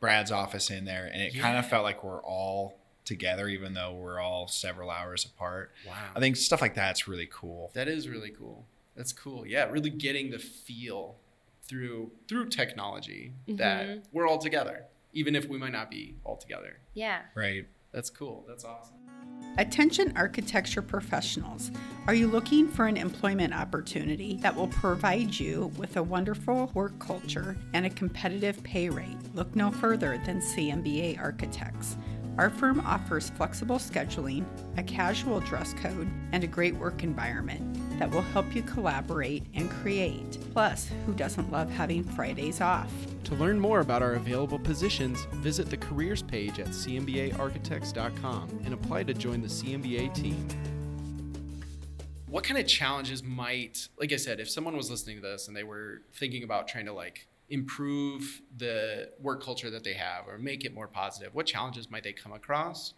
Brad's 0.00 0.30
office 0.32 0.68
in 0.68 0.84
there 0.84 1.06
and 1.10 1.22
it 1.22 1.38
kind 1.38 1.56
of 1.56 1.66
felt 1.66 1.84
like 1.84 2.04
we're 2.04 2.20
all 2.22 2.76
together 3.04 3.48
even 3.48 3.74
though 3.74 3.92
we're 3.92 4.18
all 4.20 4.48
several 4.48 4.90
hours 4.90 5.24
apart. 5.24 5.72
wow. 5.86 5.94
I 6.16 6.20
think 6.20 6.36
stuff 6.36 6.60
like 6.60 6.74
that's 6.74 7.06
really 7.08 7.28
cool. 7.30 7.70
that 7.74 7.88
is 7.88 8.08
really 8.08 8.30
cool. 8.30 8.66
That's 8.96 9.12
cool. 9.12 9.46
Yeah, 9.46 9.68
really 9.70 9.90
getting 9.90 10.30
the 10.30 10.38
feel 10.38 11.16
through 11.64 12.12
through 12.28 12.48
technology 12.50 13.32
that 13.48 13.86
Mhm. 13.86 14.02
we're 14.12 14.28
all 14.28 14.38
together, 14.38 14.84
even 15.12 15.34
if 15.34 15.46
we 15.48 15.58
might 15.58 15.72
not 15.72 15.90
be 15.90 16.14
all 16.24 16.36
together. 16.36 16.78
Yeah. 16.94 17.22
Right. 17.34 17.66
That's 17.92 18.10
cool. 18.10 18.44
That's 18.48 18.64
awesome. 18.64 18.96
Attention 19.56 20.12
architecture 20.16 20.82
professionals. 20.82 21.70
Are 22.08 22.14
you 22.14 22.26
looking 22.26 22.66
for 22.68 22.86
an 22.86 22.96
employment 22.96 23.54
opportunity 23.54 24.36
that 24.38 24.54
will 24.54 24.66
provide 24.68 25.32
you 25.38 25.70
with 25.76 25.96
a 25.96 26.02
wonderful 26.02 26.70
work 26.74 26.98
culture 26.98 27.56
and 27.72 27.86
a 27.86 27.90
competitive 27.90 28.62
pay 28.64 28.88
rate? 28.90 29.16
Look 29.34 29.54
no 29.54 29.70
further 29.70 30.18
than 30.26 30.40
CMBA 30.40 31.16
Architects. 31.18 31.96
Our 32.36 32.50
firm 32.50 32.80
offers 32.80 33.30
flexible 33.30 33.76
scheduling, 33.78 34.44
a 34.76 34.82
casual 34.82 35.38
dress 35.38 35.72
code, 35.74 36.08
and 36.32 36.42
a 36.42 36.48
great 36.48 36.74
work 36.74 37.04
environment 37.04 37.78
that 38.00 38.10
will 38.10 38.22
help 38.22 38.56
you 38.56 38.62
collaborate 38.62 39.44
and 39.54 39.70
create. 39.70 40.38
Plus, 40.52 40.90
who 41.06 41.12
doesn't 41.12 41.52
love 41.52 41.70
having 41.70 42.02
Fridays 42.02 42.60
off? 42.60 42.90
To 43.24 43.36
learn 43.36 43.60
more 43.60 43.78
about 43.80 44.02
our 44.02 44.14
available 44.14 44.58
positions, 44.58 45.26
visit 45.34 45.70
the 45.70 45.76
careers 45.76 46.22
page 46.22 46.58
at 46.58 46.68
cmbaarchitects.com 46.68 48.60
and 48.64 48.74
apply 48.74 49.04
to 49.04 49.14
join 49.14 49.40
the 49.40 49.48
CMBA 49.48 50.12
team. 50.12 50.48
What 52.26 52.42
kind 52.42 52.58
of 52.58 52.66
challenges 52.66 53.22
might, 53.22 53.86
like 53.96 54.12
I 54.12 54.16
said, 54.16 54.40
if 54.40 54.50
someone 54.50 54.76
was 54.76 54.90
listening 54.90 55.16
to 55.16 55.22
this 55.22 55.46
and 55.46 55.56
they 55.56 55.62
were 55.62 56.02
thinking 56.16 56.42
about 56.42 56.66
trying 56.66 56.86
to 56.86 56.92
like 56.92 57.28
improve 57.50 58.40
the 58.56 59.10
work 59.20 59.42
culture 59.42 59.70
that 59.70 59.84
they 59.84 59.94
have 59.94 60.26
or 60.26 60.38
make 60.38 60.64
it 60.64 60.74
more 60.74 60.88
positive, 60.88 61.34
what 61.34 61.46
challenges 61.46 61.90
might 61.90 62.02
they 62.02 62.12
come 62.12 62.32
across? 62.32 62.94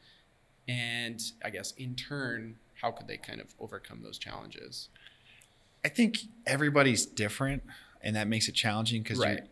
And 0.68 1.20
I 1.44 1.50
guess 1.50 1.72
in 1.72 1.94
turn, 1.94 2.56
how 2.80 2.90
could 2.90 3.06
they 3.08 3.16
kind 3.16 3.40
of 3.40 3.54
overcome 3.60 4.02
those 4.02 4.18
challenges? 4.18 4.88
I 5.84 5.88
think 5.88 6.18
everybody's 6.46 7.06
different, 7.06 7.62
and 8.00 8.16
that 8.16 8.26
makes 8.28 8.48
it 8.48 8.52
challenging 8.52 9.02
because, 9.02 9.18
Right. 9.18 9.44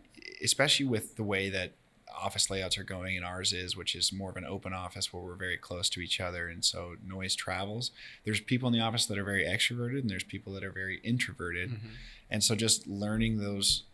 especially 0.42 0.86
with 0.86 1.16
the 1.16 1.22
way 1.22 1.48
that 1.50 1.72
office 2.16 2.48
layouts 2.50 2.78
are 2.78 2.84
going, 2.84 3.16
and 3.16 3.24
ours 3.24 3.52
is, 3.52 3.76
which 3.76 3.94
is 3.94 4.12
more 4.12 4.30
of 4.30 4.36
an 4.36 4.44
open 4.44 4.72
office 4.72 5.12
where 5.12 5.22
we're 5.22 5.34
very 5.34 5.56
close 5.56 5.88
to 5.90 6.00
each 6.00 6.20
other, 6.20 6.48
and 6.48 6.64
so 6.64 6.96
noise 7.04 7.34
travels. 7.34 7.90
There's 8.24 8.40
people 8.40 8.68
in 8.68 8.72
the 8.72 8.80
office 8.80 9.06
that 9.06 9.18
are 9.18 9.24
very 9.24 9.44
extroverted, 9.44 10.00
and 10.00 10.10
there's 10.10 10.24
people 10.24 10.52
that 10.54 10.64
are 10.64 10.70
very 10.72 11.00
introverted, 11.04 11.70
Mm-hmm. 11.70 11.88
and 12.30 12.42
so 12.42 12.54
just 12.54 12.86
learning 12.86 13.38
those 13.38 13.84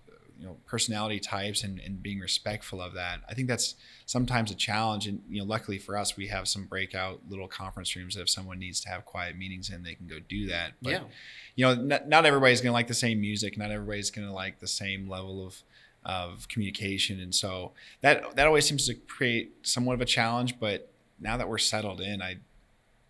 you 0.40 0.46
know 0.46 0.56
personality 0.66 1.20
types 1.20 1.62
and, 1.62 1.78
and 1.80 2.02
being 2.02 2.18
respectful 2.18 2.80
of 2.80 2.94
that. 2.94 3.20
I 3.28 3.34
think 3.34 3.46
that's 3.46 3.74
sometimes 4.06 4.50
a 4.50 4.54
challenge 4.54 5.06
and 5.06 5.22
you 5.28 5.40
know 5.40 5.46
luckily 5.46 5.78
for 5.78 5.96
us 5.96 6.16
we 6.16 6.28
have 6.28 6.48
some 6.48 6.64
breakout 6.64 7.20
little 7.28 7.46
conference 7.46 7.94
rooms 7.94 8.14
that 8.14 8.22
if 8.22 8.30
someone 8.30 8.58
needs 8.58 8.80
to 8.80 8.88
have 8.88 9.04
quiet 9.04 9.36
meetings 9.36 9.70
in 9.70 9.82
they 9.82 9.94
can 9.94 10.06
go 10.06 10.18
do 10.28 10.46
that. 10.48 10.72
But 10.80 10.92
Yeah. 10.92 11.02
you 11.56 11.66
know 11.66 11.74
not, 11.74 12.08
not 12.08 12.24
everybody's 12.26 12.60
going 12.62 12.70
to 12.70 12.74
like 12.74 12.88
the 12.88 12.94
same 12.94 13.20
music 13.20 13.58
not 13.58 13.70
everybody's 13.70 14.10
going 14.10 14.26
to 14.26 14.32
like 14.32 14.60
the 14.60 14.68
same 14.68 15.08
level 15.08 15.46
of 15.46 15.62
of 16.04 16.48
communication. 16.48 17.20
And 17.20 17.34
so 17.34 17.72
that 18.00 18.34
that 18.36 18.46
always 18.46 18.66
seems 18.66 18.86
to 18.86 18.94
create 18.94 19.52
somewhat 19.62 19.94
of 19.94 20.00
a 20.00 20.06
challenge 20.06 20.58
but 20.58 20.90
now 21.20 21.36
that 21.36 21.48
we're 21.48 21.58
settled 21.58 22.00
in 22.00 22.22
i 22.22 22.36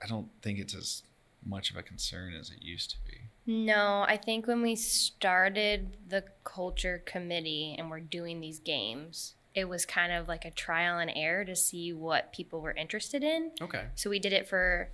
i 0.02 0.06
don't 0.08 0.28
think 0.42 0.58
it's 0.58 0.74
as 0.74 1.04
much 1.46 1.70
of 1.70 1.76
a 1.76 1.82
concern 1.82 2.34
as 2.34 2.50
it 2.50 2.60
used 2.60 2.90
to 2.90 2.96
be 3.08 3.09
No, 3.50 4.04
I 4.06 4.16
think 4.16 4.46
when 4.46 4.62
we 4.62 4.76
started 4.76 5.96
the 6.08 6.22
culture 6.44 7.02
committee 7.04 7.74
and 7.76 7.90
we're 7.90 7.98
doing 7.98 8.40
these 8.40 8.60
games, 8.60 9.34
it 9.56 9.68
was 9.68 9.84
kind 9.84 10.12
of 10.12 10.28
like 10.28 10.44
a 10.44 10.52
trial 10.52 11.00
and 11.00 11.10
error 11.16 11.44
to 11.44 11.56
see 11.56 11.92
what 11.92 12.32
people 12.32 12.60
were 12.60 12.70
interested 12.70 13.24
in. 13.24 13.50
Okay. 13.60 13.86
So 13.96 14.08
we 14.08 14.20
did 14.20 14.32
it 14.32 14.48
for, 14.48 14.90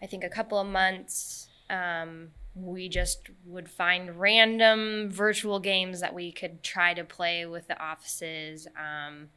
I 0.00 0.06
think, 0.06 0.22
a 0.22 0.28
couple 0.28 0.60
of 0.60 0.68
months. 0.68 1.48
Um, 1.68 2.28
we 2.54 2.88
just 2.88 3.28
would 3.44 3.68
find 3.68 4.20
random 4.20 5.10
virtual 5.10 5.58
games 5.58 5.98
that 5.98 6.14
we 6.14 6.30
could 6.30 6.62
try 6.62 6.94
to 6.94 7.02
play 7.02 7.44
with 7.44 7.66
the 7.66 7.76
offices. 7.82 8.68
Um, 8.78 9.30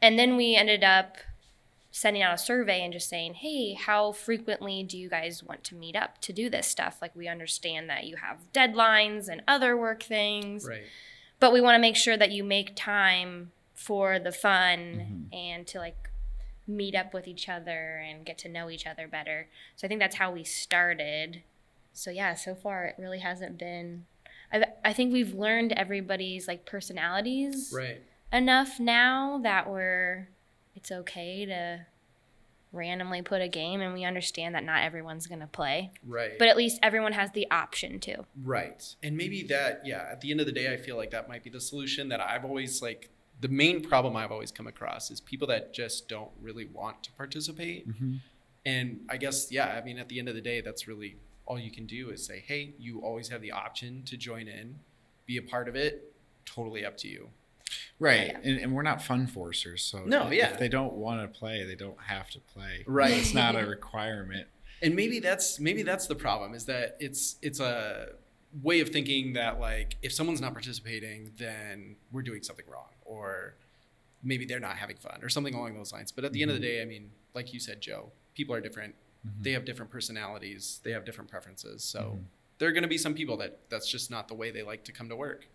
and 0.00 0.18
then 0.18 0.38
we 0.38 0.56
ended 0.56 0.82
up 0.82 1.18
sending 1.96 2.22
out 2.22 2.34
a 2.34 2.38
survey 2.38 2.82
and 2.82 2.92
just 2.92 3.08
saying, 3.08 3.34
hey, 3.34 3.74
how 3.74 4.10
frequently 4.10 4.82
do 4.82 4.98
you 4.98 5.08
guys 5.08 5.44
want 5.44 5.62
to 5.62 5.76
meet 5.76 5.94
up 5.94 6.20
to 6.20 6.32
do 6.32 6.50
this 6.50 6.66
stuff? 6.66 6.98
Like, 7.00 7.14
we 7.14 7.28
understand 7.28 7.88
that 7.88 8.02
you 8.02 8.16
have 8.16 8.38
deadlines 8.52 9.28
and 9.28 9.42
other 9.46 9.76
work 9.76 10.02
things 10.02 10.66
Right. 10.66 10.82
but 11.38 11.52
we 11.52 11.60
want 11.60 11.76
to 11.76 11.80
make 11.80 11.94
sure 11.94 12.16
that 12.16 12.32
you 12.32 12.42
make 12.42 12.72
time 12.74 13.52
for 13.74 14.18
the 14.18 14.32
fun 14.32 14.78
mm-hmm. 14.78 15.34
and 15.34 15.66
to 15.68 15.78
like 15.78 16.10
meet 16.66 16.96
up 16.96 17.14
with 17.14 17.28
each 17.28 17.48
other 17.48 18.02
and 18.04 18.26
get 18.26 18.38
to 18.38 18.48
know 18.48 18.68
each 18.70 18.88
other 18.88 19.06
better. 19.06 19.46
So 19.76 19.86
I 19.86 19.88
think 19.88 20.00
that's 20.00 20.16
how 20.16 20.32
we 20.32 20.42
started. 20.42 21.44
So 21.92 22.10
yeah, 22.10 22.34
so 22.34 22.56
far 22.56 22.86
it 22.86 22.96
really 22.98 23.20
hasn't 23.20 23.56
been. 23.56 24.06
I 24.52 24.64
I 24.84 24.92
think 24.92 25.12
we've 25.12 25.32
learned 25.32 25.70
everybody's 25.72 26.48
like 26.48 26.66
personalities 26.66 27.72
Right. 27.72 28.02
enough 28.32 28.80
now 28.80 29.38
that 29.44 29.70
we're 29.70 30.28
it's 30.74 30.90
okay 30.90 31.46
to 31.46 31.86
randomly 32.74 33.22
put 33.22 33.40
a 33.40 33.48
game 33.48 33.80
and 33.80 33.94
we 33.94 34.04
understand 34.04 34.54
that 34.54 34.64
not 34.64 34.82
everyone's 34.82 35.26
going 35.26 35.40
to 35.40 35.46
play 35.46 35.90
Right. 36.06 36.38
but 36.38 36.48
at 36.48 36.56
least 36.56 36.78
everyone 36.82 37.12
has 37.12 37.30
the 37.32 37.46
option 37.50 38.00
to 38.00 38.24
Right. 38.42 38.94
And 39.02 39.16
maybe 39.16 39.42
that, 39.44 39.82
yeah, 39.84 40.06
at 40.10 40.20
the 40.20 40.30
end 40.30 40.40
of 40.40 40.46
the 40.46 40.52
day, 40.52 40.72
I 40.72 40.76
feel 40.76 40.96
like 40.96 41.10
that 41.12 41.28
might 41.28 41.42
be 41.44 41.50
the 41.50 41.60
solution 41.60 42.08
that 42.08 42.20
I've 42.20 42.44
always 42.44 42.82
like. 42.82 43.10
The 43.40 43.48
main 43.48 43.82
problem 43.82 44.16
I've 44.16 44.30
always 44.32 44.52
come 44.52 44.66
across 44.66 45.10
is 45.10 45.20
people 45.20 45.48
that 45.48 45.74
just 45.74 46.08
don't 46.08 46.30
really 46.40 46.66
want 46.66 47.02
to 47.04 47.12
participate. 47.12 47.88
Mm-hmm. 47.88 48.14
And 48.64 49.00
I 49.08 49.16
guess, 49.16 49.50
yeah, 49.50 49.78
I 49.78 49.84
mean, 49.84 49.98
at 49.98 50.08
the 50.08 50.18
end 50.18 50.28
of 50.28 50.34
the 50.34 50.40
day, 50.40 50.60
that's 50.60 50.86
really 50.88 51.16
all 51.46 51.58
you 51.58 51.70
can 51.70 51.84
do 51.86 52.10
is 52.10 52.24
say, 52.24 52.42
hey, 52.46 52.74
you 52.78 53.00
always 53.00 53.28
have 53.28 53.42
the 53.42 53.52
option 53.52 54.02
to 54.06 54.16
join 54.16 54.48
in, 54.48 54.76
be 55.26 55.36
a 55.36 55.42
part 55.42 55.68
of 55.68 55.76
it. 55.76 56.12
Totally 56.46 56.84
up 56.84 56.96
to 56.98 57.08
you. 57.08 57.28
Right, 57.98 58.34
and, 58.42 58.58
and 58.58 58.74
we're 58.74 58.82
not 58.82 59.02
fun 59.02 59.26
forcers, 59.26 59.80
so 59.80 60.04
No, 60.04 60.28
if 60.28 60.34
yeah. 60.34 60.56
they 60.56 60.68
don't 60.68 60.94
want 60.94 61.20
to 61.20 61.38
play, 61.38 61.64
they 61.64 61.74
don't 61.74 62.00
have 62.00 62.30
to 62.30 62.40
play. 62.40 62.84
Right. 62.86 63.12
it's 63.12 63.34
not 63.34 63.56
a 63.56 63.66
requirement. 63.66 64.48
and 64.82 64.94
maybe 64.94 65.20
that's 65.20 65.60
maybe 65.60 65.82
that's 65.82 66.06
the 66.06 66.14
problem 66.14 66.54
is 66.54 66.66
that 66.66 66.96
it's 67.00 67.36
it's 67.42 67.60
a 67.60 68.08
way 68.62 68.80
of 68.80 68.88
thinking 68.90 69.32
that 69.32 69.58
like 69.58 69.96
if 70.02 70.12
someone's 70.12 70.40
not 70.40 70.52
participating 70.52 71.32
then 71.38 71.96
we're 72.12 72.22
doing 72.22 72.42
something 72.42 72.64
wrong 72.68 72.90
or 73.04 73.54
maybe 74.22 74.44
they're 74.44 74.60
not 74.60 74.76
having 74.76 74.96
fun 74.96 75.18
or 75.22 75.28
something 75.28 75.54
along 75.54 75.74
those 75.74 75.92
lines. 75.92 76.12
But 76.12 76.24
at 76.24 76.32
the 76.32 76.42
end 76.42 76.50
of 76.50 76.60
the 76.60 76.66
mm-hmm. 76.66 76.76
day 76.76 76.82
i 76.82 76.84
mean 76.84 77.10
like 77.34 77.52
you 77.52 77.60
said 77.60 77.80
joe 77.80 78.12
people 78.34 78.54
are 78.54 78.60
different. 78.60 78.94
Mm-hmm. 79.26 79.42
They 79.42 79.52
have 79.52 79.64
different 79.64 79.90
personalities. 79.90 80.80
They 80.84 80.90
have 80.92 81.04
different 81.04 81.30
preferences. 81.30 81.82
So 81.84 82.00
mm-hmm. 82.00 82.22
there 82.58 82.68
are 82.68 82.72
going 82.72 82.82
to 82.82 82.88
be 82.88 82.98
some 82.98 83.14
people 83.14 83.36
that 83.38 83.60
that's 83.70 83.90
just 83.90 84.10
not 84.10 84.28
the 84.28 84.34
way 84.34 84.50
they 84.50 84.62
like 84.62 84.84
to 84.84 84.92
come 84.92 85.08
to 85.08 85.16
work 85.16 85.46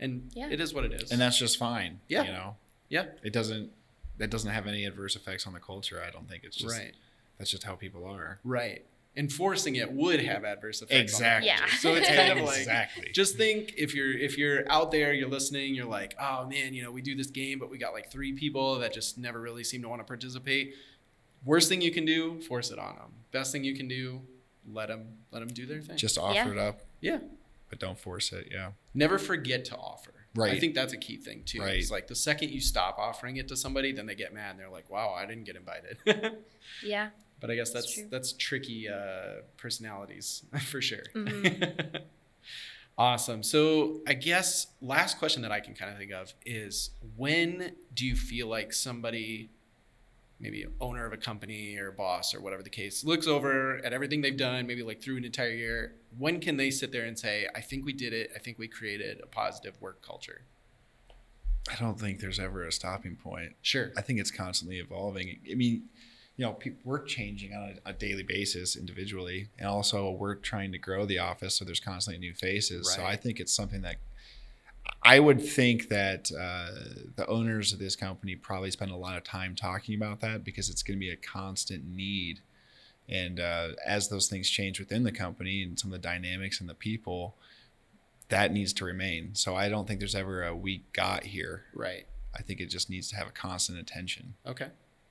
and 0.00 0.28
Yeah. 0.34 0.48
it 0.50 0.60
is 0.60 0.74
what 0.74 0.84
it 0.84 0.92
is 0.92 1.12
and 1.12 1.20
that's 1.20 1.38
just 1.38 1.56
fine. 1.58 2.00
Yeah. 2.08 2.24
you 2.24 2.32
know, 2.32 2.56
yeah 2.88 3.04
it 3.22 3.32
doesn't 3.32 3.70
that 4.18 4.30
doesn't 4.30 4.50
have 4.50 4.66
any 4.66 4.84
adverse 4.84 5.14
effects 5.16 5.46
on 5.46 5.52
the 5.52 5.60
culture. 5.60 6.02
I 6.06 6.10
don't 6.10 6.28
think 6.28 6.42
it's 6.44 6.56
just 6.56 6.74
right 6.76 6.92
that's 7.38 7.50
just 7.50 7.62
how 7.62 7.74
people 7.76 8.04
are. 8.04 8.38
right 8.44 8.84
enforcing 9.16 9.74
it 9.74 9.90
would 9.92 10.20
have 10.20 10.44
adverse 10.44 10.82
effects 10.82 10.92
on 11.16 11.20
the 11.22 11.36
Exactly. 11.36 11.48
Yeah. 11.48 11.66
so 11.80 11.94
it's 11.94 12.06
kind 12.08 12.38
of 12.38 12.44
like 12.46 12.58
exactly. 12.58 13.10
just 13.12 13.36
think 13.36 13.74
if 13.76 13.92
you're 13.94 14.12
if 14.16 14.38
you're 14.38 14.70
out 14.70 14.92
there 14.92 15.12
you're 15.12 15.28
listening 15.28 15.74
you're 15.74 15.84
like 15.86 16.14
oh 16.20 16.46
man 16.46 16.72
you 16.74 16.82
know 16.82 16.92
we 16.92 17.02
do 17.02 17.16
this 17.16 17.26
game 17.26 17.58
but 17.58 17.68
we 17.70 17.76
got 17.76 17.92
like 17.92 18.08
three 18.10 18.32
people 18.32 18.78
that 18.78 18.92
just 18.94 19.18
never 19.18 19.40
really 19.40 19.64
seem 19.64 19.82
to 19.82 19.88
want 19.88 20.00
to 20.00 20.04
participate 20.04 20.74
worst 21.44 21.68
thing 21.68 21.80
you 21.80 21.90
can 21.90 22.04
do 22.04 22.40
force 22.42 22.70
it 22.70 22.78
on 22.78 22.94
them 22.94 23.10
best 23.32 23.50
thing 23.50 23.64
you 23.64 23.74
can 23.74 23.88
do 23.88 24.20
let 24.70 24.86
them 24.88 25.04
let 25.32 25.40
them 25.40 25.48
do 25.48 25.66
their 25.66 25.80
thing 25.82 25.96
just 25.96 26.16
offer 26.16 26.34
Yeah. 26.34 26.50
it 26.50 26.58
up, 26.58 26.80
yeah 27.00 27.18
but 27.70 27.78
don't 27.78 27.98
force 27.98 28.32
it. 28.32 28.48
Yeah, 28.50 28.72
never 28.92 29.18
forget 29.18 29.64
to 29.66 29.76
offer 29.76 30.12
Right. 30.36 30.52
i 30.52 30.60
think 30.60 30.74
that's 30.76 30.92
a 30.92 30.96
key 30.96 31.16
thing 31.16 31.42
too 31.44 31.60
Right. 31.60 31.74
it's 31.76 31.90
like 31.90 32.06
the 32.06 32.14
second 32.14 32.50
you 32.50 32.60
stop 32.60 32.98
offering 33.00 33.36
it 33.38 33.48
to 33.48 33.56
somebody 33.56 33.90
then 33.92 34.06
they 34.06 34.14
get 34.14 34.32
mad 34.32 34.50
and 34.52 34.60
they're 34.60 34.70
like 34.70 34.88
wow 34.88 35.12
i 35.12 35.26
didn't 35.26 35.42
get 35.42 35.56
invited 35.56 35.96
yeah 36.84 37.08
but 37.40 37.50
i 37.50 37.56
guess 37.56 37.72
that's 37.72 37.92
true. 37.92 38.06
that's 38.08 38.32
tricky 38.34 38.88
uh 38.88 39.42
personalities 39.56 40.44
for 40.70 40.80
sure 40.80 41.02
Mm-hmm. 41.14 41.96
Awesome. 42.98 43.42
So, 43.42 44.00
I 44.06 44.12
guess 44.12 44.66
last 44.82 45.18
question 45.18 45.40
that 45.42 45.50
I 45.50 45.60
can 45.60 45.72
kind 45.74 45.90
of 45.90 45.96
think 45.96 46.12
of 46.12 46.34
is 46.44 46.90
when 47.16 47.72
do 47.94 48.04
you 48.04 48.14
feel 48.14 48.46
like 48.46 48.74
somebody, 48.74 49.48
maybe 50.38 50.66
owner 50.82 51.06
of 51.06 51.12
a 51.14 51.16
company 51.16 51.76
or 51.78 51.92
boss 51.92 52.34
or 52.34 52.42
whatever 52.42 52.62
the 52.62 52.68
case, 52.68 53.02
looks 53.02 53.26
over 53.26 53.76
at 53.86 53.94
everything 53.94 54.20
they've 54.20 54.36
done, 54.36 54.66
maybe 54.66 54.82
like 54.82 55.00
through 55.02 55.16
an 55.16 55.24
entire 55.24 55.48
year? 55.50 55.94
When 56.18 56.40
can 56.40 56.56
they 56.56 56.70
sit 56.70 56.92
there 56.92 57.04
and 57.04 57.18
say, 57.18 57.46
I 57.54 57.60
think 57.60 57.84
we 57.84 57.92
did 57.92 58.12
it. 58.12 58.32
I 58.34 58.38
think 58.38 58.58
we 58.58 58.68
created 58.68 59.20
a 59.22 59.26
positive 59.26 59.80
work 59.80 60.02
culture? 60.02 60.42
I 61.70 61.76
don't 61.76 61.98
think 61.98 62.20
there's 62.20 62.40
ever 62.40 62.64
a 62.64 62.72
stopping 62.72 63.16
point. 63.16 63.52
Sure. 63.62 63.92
I 63.96 64.00
think 64.00 64.18
it's 64.18 64.30
constantly 64.30 64.78
evolving. 64.78 65.38
I 65.50 65.54
mean, 65.54 65.84
you 66.36 66.46
know, 66.46 66.54
pe- 66.54 66.72
we're 66.84 67.04
changing 67.04 67.52
on 67.52 67.78
a, 67.84 67.90
a 67.90 67.92
daily 67.92 68.22
basis 68.22 68.76
individually, 68.76 69.48
and 69.58 69.68
also 69.68 70.10
we're 70.10 70.36
trying 70.36 70.72
to 70.72 70.78
grow 70.78 71.04
the 71.04 71.18
office, 71.18 71.54
so 71.54 71.64
there's 71.64 71.80
constantly 71.80 72.18
new 72.18 72.34
faces. 72.34 72.90
So 72.94 73.04
I 73.04 73.16
think 73.16 73.40
it's 73.40 73.52
something 73.52 73.82
that 73.82 73.96
I 75.02 75.20
would 75.20 75.42
think 75.42 75.88
that 75.88 76.30
uh, 76.32 76.70
the 77.16 77.26
owners 77.26 77.72
of 77.72 77.78
this 77.78 77.96
company 77.96 78.36
probably 78.36 78.70
spend 78.70 78.90
a 78.90 78.96
lot 78.96 79.16
of 79.16 79.24
time 79.24 79.54
talking 79.54 79.94
about 79.94 80.20
that 80.20 80.44
because 80.44 80.68
it's 80.70 80.82
going 80.82 80.96
to 80.96 81.00
be 81.00 81.10
a 81.10 81.16
constant 81.16 81.84
need. 81.84 82.40
And 83.10 83.40
uh, 83.40 83.70
as 83.84 84.08
those 84.08 84.28
things 84.28 84.48
change 84.48 84.78
within 84.78 85.02
the 85.02 85.12
company 85.12 85.62
and 85.62 85.78
some 85.78 85.92
of 85.92 86.00
the 86.00 86.08
dynamics 86.08 86.60
and 86.60 86.68
the 86.68 86.74
people, 86.74 87.34
that 88.28 88.52
needs 88.52 88.72
to 88.74 88.84
remain. 88.84 89.34
So 89.34 89.56
I 89.56 89.68
don't 89.68 89.86
think 89.88 89.98
there's 89.98 90.14
ever 90.14 90.44
a 90.44 90.54
we 90.54 90.84
got 90.92 91.24
here. 91.24 91.64
Right. 91.74 92.06
I 92.34 92.42
think 92.42 92.60
it 92.60 92.66
just 92.66 92.88
needs 92.88 93.10
to 93.10 93.16
have 93.16 93.26
a 93.26 93.32
constant 93.32 93.78
attention. 93.78 94.34
Okay. 94.46 94.68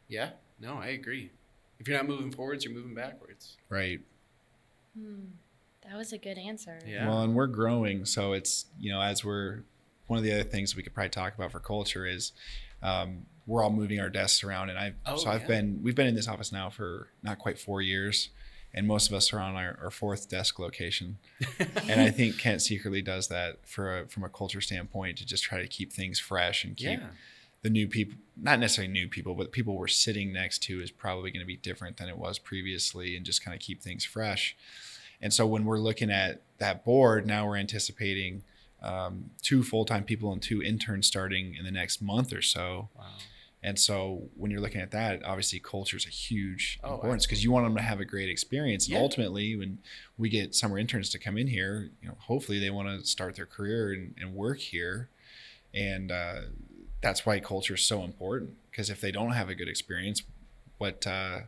Yeah. 0.07 0.29
No, 0.59 0.75
I 0.75 0.88
agree. 0.88 1.31
If 1.79 1.88
you're 1.88 1.97
not 1.97 2.07
moving 2.07 2.31
forwards, 2.31 2.65
you're 2.65 2.73
moving 2.73 2.95
backwards. 2.95 3.57
Right. 3.69 3.99
That 5.83 5.97
was 5.97 6.13
a 6.13 6.17
good 6.17 6.38
answer. 6.38 6.79
Yeah. 6.85 7.07
Well, 7.07 7.21
and 7.23 7.35
we're 7.35 7.47
growing, 7.47 8.05
so 8.05 8.33
it's 8.33 8.65
you 8.79 8.91
know 8.91 9.01
as 9.01 9.23
we're 9.23 9.63
one 10.07 10.17
of 10.17 10.23
the 10.23 10.33
other 10.33 10.43
things 10.43 10.75
we 10.75 10.83
could 10.83 10.93
probably 10.93 11.09
talk 11.09 11.35
about 11.35 11.51
for 11.51 11.59
culture 11.59 12.05
is 12.05 12.31
um, 12.81 13.25
we're 13.49 13.63
all 13.63 13.71
moving 13.71 13.99
our 13.99 14.09
desks 14.09 14.43
around, 14.43 14.69
and 14.69 14.77
I 14.79 14.93
Oh, 15.05 15.17
so 15.17 15.29
I've 15.29 15.41
yeah. 15.41 15.47
been 15.47 15.79
we've 15.83 15.95
been 15.95 16.07
in 16.07 16.15
this 16.15 16.27
office 16.27 16.51
now 16.51 16.69
for 16.69 17.09
not 17.23 17.39
quite 17.39 17.57
four 17.59 17.81
years, 17.81 18.29
and 18.73 18.85
most 18.88 19.09
of 19.09 19.13
us 19.15 19.33
are 19.33 19.39
on 19.39 19.55
our, 19.55 19.77
our 19.81 19.89
fourth 19.91 20.29
desk 20.29 20.59
location, 20.59 21.17
and 21.89 21.99
I 21.99 22.12
think 22.12 22.38
Kent 22.38 22.62
secretly 22.62 23.01
does 23.01 23.27
that 23.29 23.67
for 23.67 23.99
a, 24.01 24.07
from 24.07 24.23
a 24.23 24.29
culture 24.29 24.62
standpoint 24.62 25.17
to 25.17 25.25
just 25.25 25.43
try 25.43 25.59
to 25.62 25.67
keep 25.67 25.91
things 25.91 26.19
fresh 26.19 26.63
and 26.63 26.77
keep 26.77 26.99
Yeah. 26.99 27.07
the 27.63 27.69
new 27.69 27.88
people 27.88 28.15
not 28.41 28.59
necessarily 28.59 28.93
new 28.93 29.07
people 29.09 29.33
but 29.35 29.51
people 29.51 29.75
we're 29.75 29.88
sitting 29.88 30.31
next 30.31 30.59
to 30.63 30.81
is 30.81 30.91
probably 30.91 31.29
going 31.31 31.41
to 31.41 31.45
be 31.47 31.57
different 31.57 31.97
than 31.97 32.07
it 32.07 32.17
was 32.17 32.39
previously 32.39 33.17
and 33.17 33.25
just 33.25 33.43
kind 33.43 33.53
of 33.53 33.59
keep 33.62 33.81
things 33.81 34.05
fresh 34.05 34.55
and 35.21 35.33
so 35.33 35.45
when 35.45 35.65
we're 35.65 35.77
looking 35.79 36.09
at 36.09 36.41
that 36.59 36.85
board 36.85 37.25
now 37.27 37.45
we're 37.45 37.57
anticipating 37.57 38.43
um, 38.81 39.31
two 39.41 39.62
full-time 39.62 40.05
people 40.05 40.31
and 40.31 40.41
two 40.41 40.63
interns 40.63 41.05
starting 41.05 41.53
in 41.55 41.65
the 41.65 41.71
next 41.71 42.01
month 42.01 42.31
or 42.31 42.41
so 42.41 42.88
Wow. 42.97 43.03
And 43.62 43.78
so 43.78 44.24
when 44.36 44.50
you're 44.52 44.62
looking 44.62 44.82
at 44.82 44.91
that 44.91 45.22
obviously 45.24 45.60
culture 45.60 45.98
is 45.98 46.06
a 46.06 46.10
huge 46.10 46.80
Oh, 46.84 46.93
importance 46.93 47.26
because 47.26 47.43
you 47.43 47.52
want 47.52 47.65
them 47.65 47.76
to 47.76 47.82
have 47.82 48.00
a 48.00 48.06
great 48.06 48.30
experience 48.30 48.86
and 48.88 48.93
Yeah. 48.95 49.02
ultimately 49.02 49.56
when 49.56 49.80
we 50.17 50.30
get 50.30 50.56
summer 50.56 50.78
interns 50.80 51.10
to 51.10 51.19
come 51.19 51.38
in 51.38 51.48
here 51.48 51.89
you 52.02 52.08
know 52.08 52.15
hopefully 52.19 52.60
they 52.60 52.69
want 52.69 52.88
to 52.88 53.06
start 53.06 53.36
their 53.36 53.45
career 53.45 53.91
and, 53.93 54.15
and 54.19 54.34
work 54.34 54.60
here 54.60 55.10
and 55.74 56.12
uh, 56.12 56.41
that's 57.02 57.26
why 57.26 57.39
culture 57.39 57.76
is 57.76 57.84
so 57.84 58.04
important 58.04 58.52
because 58.72 58.89
if 58.89 59.02
they 59.02 59.12
don't 59.12 59.32
have 59.32 59.50
a 59.50 59.56
good 59.56 59.67
experience 59.67 60.24
what 60.78 61.06
uh, 61.06 61.39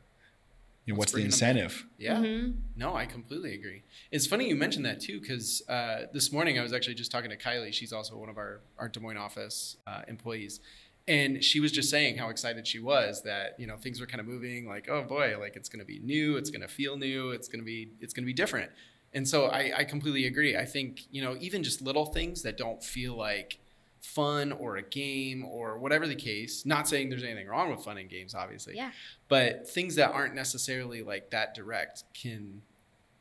you 0.86 0.94
know, 0.94 0.98
What's 0.98 1.12
what's 1.12 1.12
the 1.12 1.16
bringing 1.18 1.32
them 1.32 1.40
back? 1.40 1.50
incentive 1.72 1.86
Yeah. 1.98 2.16
Mhm. 2.18 2.56
No, 2.76 2.96
I 2.96 3.06
completely 3.06 3.54
agree. 3.54 3.84
It's 4.12 4.26
funny 4.26 4.50
you 4.50 4.56
mentioned 4.56 4.84
that 4.86 5.00
too, 5.00 5.22
because 5.22 5.62
uh, 5.70 6.08
this 6.12 6.32
morning 6.32 6.58
I 6.58 6.64
was 6.64 6.74
actually 6.74 6.96
just 6.96 7.12
talking 7.12 7.30
to 7.30 7.38
Kylie. 7.38 7.72
She's 7.72 7.94
also 7.94 8.18
one 8.18 8.30
of 8.30 8.38
our, 8.38 8.62
our 8.80 8.90
Des 8.90 9.00
Moines 9.00 9.18
office 9.18 9.78
uh, 9.86 10.02
employees. 10.08 10.60
And 11.08 11.44
she 11.44 11.60
was 11.60 11.72
just 11.72 11.90
saying 11.90 12.18
how 12.18 12.30
excited 12.30 12.68
she 12.68 12.80
was 12.80 13.24
that, 13.24 13.56
you 13.60 13.68
know, 13.68 13.76
things 13.76 14.00
were 14.00 14.06
kind 14.06 14.20
of 14.22 14.28
moving 14.28 14.68
like, 14.68 14.88
oh 14.90 15.04
boy, 15.04 15.36
like 15.40 15.56
it's 15.56 15.68
going 15.68 15.80
to 15.80 15.86
be 15.86 16.00
new. 16.00 16.38
It's 16.38 16.50
going 16.52 16.62
to 16.62 16.68
feel 16.68 16.96
new. 16.98 17.32
It's 17.32 17.48
going 17.48 17.60
to 17.60 17.66
be, 17.66 17.90
it's 18.00 18.14
going 18.14 18.24
to 18.24 18.28
be 18.28 18.34
different. 18.34 18.72
And 19.14 19.28
so 19.28 19.46
I, 19.48 19.72
I 19.80 19.84
completely 19.84 20.26
agree. 20.28 20.56
I 20.56 20.64
think, 20.66 21.02
you 21.12 21.22
know, 21.22 21.36
even 21.42 21.64
just 21.64 21.82
little 21.82 22.06
things 22.06 22.44
that 22.44 22.56
don't 22.58 22.82
feel 22.84 23.18
like 23.18 23.60
fun 24.02 24.52
or 24.54 24.78
a 24.78 24.82
game 24.84 25.44
or 25.46 25.78
whatever 25.80 26.08
the 26.08 26.16
case, 26.16 26.66
not 26.66 26.88
saying 26.88 27.10
there's 27.10 27.24
anything 27.24 27.48
wrong 27.48 27.70
with 27.72 27.84
fun 27.84 27.98
and 27.98 28.10
games, 28.10 28.34
obviously 28.34 28.76
Yeah. 28.76 28.92
but 29.28 29.68
things 29.70 29.96
that 29.96 30.12
aren't 30.12 30.34
necessarily 30.36 31.04
like 31.04 31.30
that 31.32 31.54
direct 31.56 32.04
can 32.14 32.62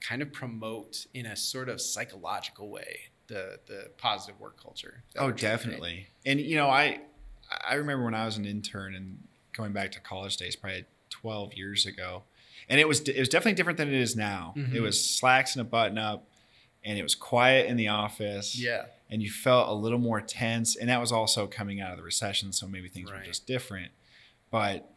kind 0.00 0.22
of 0.22 0.32
promote 0.32 1.06
in 1.12 1.26
a 1.26 1.36
sort 1.36 1.68
of 1.68 1.80
psychological 1.80 2.70
way 2.70 3.00
the 3.26 3.60
the 3.66 3.90
positive 3.98 4.40
work 4.40 4.60
culture. 4.60 5.04
Oh, 5.16 5.26
we're 5.26 5.32
trying 5.32 5.36
to 5.36 5.38
create. 5.38 5.50
definitely. 5.58 6.06
And 6.26 6.40
you 6.40 6.56
know, 6.56 6.68
I 6.68 7.00
I 7.50 7.74
remember 7.74 8.04
when 8.04 8.14
I 8.14 8.24
was 8.24 8.36
an 8.36 8.44
intern 8.46 8.94
and 8.94 9.22
going 9.52 9.72
back 9.72 9.90
to 9.92 10.00
college 10.00 10.36
days, 10.36 10.56
probably 10.56 10.84
12 11.10 11.54
years 11.54 11.86
ago, 11.86 12.22
and 12.68 12.78
it 12.80 12.86
was 12.86 13.00
it 13.00 13.18
was 13.18 13.28
definitely 13.28 13.54
different 13.54 13.76
than 13.78 13.88
it 13.88 13.94
is 13.94 14.14
now. 14.16 14.54
Mhm. 14.56 14.74
It 14.74 14.80
was 14.80 15.02
slacks 15.18 15.54
and 15.56 15.60
a 15.60 15.64
button 15.64 15.98
up, 15.98 16.28
and 16.84 16.98
it 16.98 17.02
was 17.02 17.14
quiet 17.14 17.66
in 17.66 17.76
the 17.76 17.88
office. 17.88 18.56
Yeah, 18.58 18.86
And 19.10 19.22
you 19.22 19.30
felt 19.30 19.68
a 19.68 19.72
little 19.74 19.98
more 19.98 20.20
tense, 20.20 20.76
and 20.76 20.88
that 20.88 21.00
was 21.00 21.10
also 21.10 21.46
coming 21.48 21.80
out 21.80 21.90
of 21.90 21.96
the 21.96 22.04
recession, 22.04 22.52
so 22.52 22.68
maybe 22.68 22.88
things 22.88 23.10
Right. 23.10 23.20
were 23.20 23.24
just 23.26 23.46
different. 23.46 23.90
But 24.50 24.88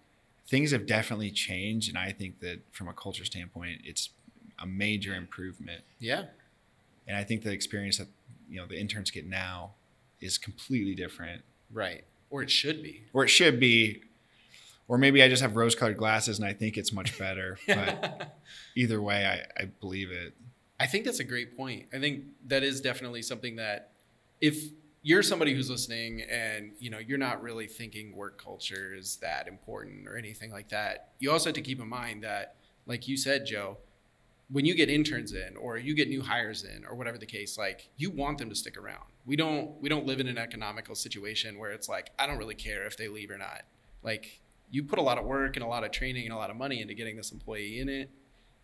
things 0.48 0.70
have 0.72 0.86
definitely 0.86 1.32
changed, 1.32 1.90
and 1.90 1.98
I 1.98 2.12
think 2.12 2.40
that 2.42 2.60
from 2.72 2.88
a 2.88 2.94
culture 2.94 3.26
standpoint, 3.26 3.82
it's 3.84 4.10
a 4.60 4.68
major 4.68 5.16
improvement. 5.16 5.84
yeah, 6.00 6.26
And 7.08 7.18
I 7.18 7.24
think 7.24 7.42
the 7.44 7.52
experience 7.52 7.98
that 7.98 8.08
you 8.50 8.58
know 8.58 8.68
the 8.68 8.80
interns 8.80 9.10
get 9.10 9.26
now 9.26 9.74
is 10.22 10.38
completely 10.38 10.94
different 10.96 11.42
right. 11.72 12.04
Or 12.34 12.42
it 12.42 12.50
should 12.50 12.82
be. 12.82 13.04
or 13.14 13.24
it 13.26 13.30
should 13.30 13.60
be 13.60 14.02
or 14.88 14.98
maybe 14.98 15.22
i 15.24 15.30
just 15.30 15.42
have 15.42 15.56
rose-colored 15.56 15.98
glasses 15.98 16.40
and 16.40 16.48
i 16.48 16.54
think 16.54 16.78
it's 16.78 16.92
much 16.92 17.18
better 17.20 17.58
but 17.68 18.36
either 18.76 19.00
way 19.02 19.26
I, 19.26 19.62
I 19.62 19.66
believe 19.80 20.10
it 20.12 20.34
I 20.80 20.86
think 20.88 21.06
that's 21.06 21.20
a 21.20 21.24
great 21.24 21.56
point. 21.56 21.86
I 21.94 22.00
think 22.00 22.26
that 22.48 22.62
is 22.64 22.82
definitely 22.82 23.22
something 23.22 23.56
that 23.56 23.92
if 24.42 24.58
you're 25.02 25.24
somebody 25.24 25.54
who's 25.54 25.70
listening 25.70 26.24
and 26.30 26.72
you 26.80 26.90
know 26.90 26.98
you're 26.98 27.18
not 27.18 27.42
really 27.42 27.68
thinking 27.68 28.14
work 28.16 28.44
culture 28.44 28.94
is 28.94 29.18
that 29.18 29.48
important 29.48 30.08
or 30.08 30.18
anything 30.18 30.52
like 30.52 30.70
that, 30.70 31.12
you 31.20 31.32
also 31.32 31.50
have 31.50 31.56
to 31.56 31.62
keep 31.62 31.80
in 31.80 31.88
mind 31.88 32.24
that, 32.24 32.56
like 32.86 33.08
you 33.08 33.16
said, 33.16 33.46
Joe, 33.46 33.78
when 34.50 34.66
you 34.66 34.76
get 34.76 34.90
interns 34.90 35.32
in 35.34 35.56
or 35.56 35.78
you 35.78 35.94
get 35.96 36.10
new 36.10 36.22
hires 36.22 36.64
in 36.66 36.84
or 36.86 36.96
whatever 36.96 37.18
the 37.18 37.26
case, 37.28 37.58
like 37.58 37.90
you 37.96 38.10
want 38.10 38.40
them 38.40 38.50
to 38.50 38.56
stick 38.56 38.76
around. 38.76 39.06
We 39.26 39.36
don't 39.36 39.82
we 39.82 39.90
don't 39.90 40.06
live 40.06 40.20
in 40.20 40.28
an 40.28 40.38
economical 40.38 40.96
situation 40.96 41.58
where 41.58 41.72
it's 41.72 41.88
like 41.88 42.12
I 42.20 42.28
don't 42.28 42.38
really 42.38 42.56
care 42.56 42.86
if 42.86 42.98
they 42.98 43.08
leave 43.08 43.32
or 43.32 43.38
not. 43.38 43.64
Like 44.04 44.42
you 44.70 44.84
put 44.84 45.00
a 45.00 45.02
lot 45.02 45.18
of 45.18 45.26
work 45.26 45.56
and 45.56 45.64
a 45.64 45.68
lot 45.68 45.84
of 45.84 45.92
training 45.92 46.26
and 46.26 46.34
a 46.34 46.38
lot 46.38 46.50
of 46.50 46.56
money 46.56 46.82
into 46.82 46.94
getting 46.94 47.16
this 47.16 47.32
employee 47.32 47.80
in 47.80 47.90
it 47.90 48.10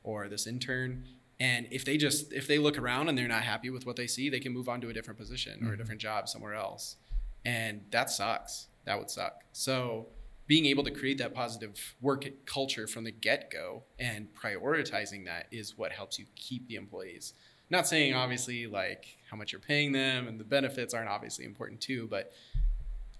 or 0.04 0.28
this 0.28 0.48
intern 0.48 1.06
and 1.40 1.68
if 1.72 1.86
they 1.86 1.98
just 1.98 2.34
if 2.34 2.48
they 2.48 2.58
look 2.58 2.78
around 2.78 3.08
and 3.08 3.18
they're 3.18 3.28
not 3.28 3.44
happy 3.44 3.70
with 3.70 3.86
what 3.86 3.96
they 3.96 4.08
see 4.08 4.30
they 4.30 4.40
can 4.40 4.52
move 4.52 4.68
on 4.68 4.82
to 4.82 4.90
a 4.90 4.94
different 4.94 5.18
position 5.18 5.54
or 5.54 5.56
a 5.56 5.70
mm-hmm. 5.70 5.78
different 5.78 6.02
job 6.02 6.28
somewhere 6.28 6.54
else. 6.54 6.98
And 7.46 7.82
that 7.92 8.10
sucks. 8.10 8.68
That 8.86 9.00
would 9.00 9.10
suck. 9.10 9.44
So 9.54 10.08
being 10.48 10.66
able 10.66 10.84
to 10.84 10.92
create 10.92 11.20
that 11.20 11.34
positive 11.34 11.96
work 12.02 12.28
culture 12.46 12.88
from 12.88 13.04
the 13.04 13.12
get-go 13.12 13.84
and 14.00 14.28
prioritizing 14.34 15.26
that 15.26 15.46
is 15.52 15.78
what 15.78 15.92
helps 15.92 16.20
you 16.20 16.26
keep 16.36 16.68
the 16.68 16.76
employees 16.76 17.34
not 17.70 17.88
saying 17.88 18.14
obviously 18.14 18.68
like 18.68 19.18
how 19.30 19.38
much 19.38 19.52
you're 19.52 19.62
paying 19.62 19.92
them 19.92 20.28
and 20.28 20.40
the 20.40 20.44
benefits 20.44 20.94
aren't 20.94 21.10
obviously 21.10 21.46
important 21.46 21.80
too 21.82 22.08
but 22.10 22.32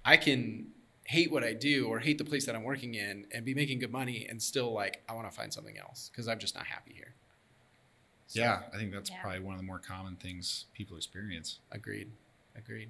i 0.06 0.16
can 0.18 0.68
hate 1.06 1.32
what 1.32 1.44
i 1.44 1.54
do 1.54 1.88
or 1.88 2.00
hate 2.00 2.18
the 2.18 2.24
place 2.26 2.46
that 2.46 2.56
i'm 2.56 2.64
working 2.64 2.96
in 2.96 3.26
and 3.34 3.46
be 3.46 3.54
making 3.54 3.80
good 3.80 3.92
money 3.92 4.26
and 4.30 4.42
still 4.42 4.72
like 4.74 5.02
i 5.10 5.14
want 5.14 5.30
to 5.30 5.36
find 5.36 5.54
something 5.54 5.78
else 5.78 6.10
because 6.12 6.28
i'm 6.28 6.40
just 6.40 6.56
not 6.56 6.66
happy 6.66 6.94
here 6.94 7.14
So- 8.28 8.42
yeah 8.42 8.62
i 8.74 8.78
think 8.78 8.92
that's 8.92 9.10
Yeah. 9.10 9.22
probably 9.22 9.40
one 9.42 9.54
of 9.56 9.60
the 9.60 9.66
more 9.68 9.80
common 9.80 10.16
things 10.16 10.66
people 10.74 10.98
experience 10.98 11.60
Agreed. 11.72 12.10
Agreed. 12.56 12.90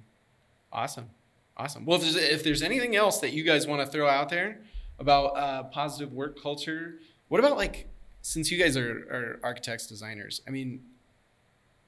Awesome. 0.72 1.10
Awesome. 1.56 1.84
Well, 1.84 1.96
if 1.98 2.02
there's, 2.02 2.16
if 2.16 2.42
there's 2.42 2.62
anything 2.62 2.96
else 2.96 3.18
that 3.20 3.32
you 3.32 3.44
guys 3.44 3.66
want 3.66 3.80
to 3.84 3.86
throw 3.86 4.08
out 4.08 4.28
there 4.30 4.62
about 4.98 5.36
uh, 5.36 5.62
positive 5.64 6.12
work 6.12 6.40
culture, 6.42 6.98
what 7.28 7.38
about 7.38 7.56
like 7.56 7.86
since 8.22 8.50
you 8.50 8.58
guys 8.58 8.76
are, 8.76 8.90
are 8.90 9.40
architects, 9.44 9.86
designers? 9.86 10.40
I 10.48 10.50
mean, 10.50 10.80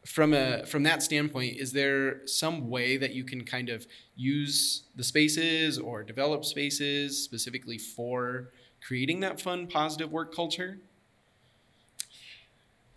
from 0.06 0.34
a 0.34 0.66
from 0.66 0.82
that 0.82 1.02
standpoint, 1.02 1.56
is 1.58 1.72
there 1.72 2.26
some 2.26 2.68
way 2.68 2.96
that 2.96 3.14
you 3.14 3.24
can 3.24 3.44
kind 3.44 3.68
of 3.68 3.86
use 4.16 4.84
the 4.96 5.04
spaces 5.04 5.78
or 5.78 6.02
develop 6.02 6.44
spaces 6.44 7.22
specifically 7.22 7.78
for 7.78 8.50
creating 8.84 9.20
that 9.20 9.40
fun, 9.40 9.66
positive 9.66 10.10
work 10.10 10.34
culture? 10.34 10.78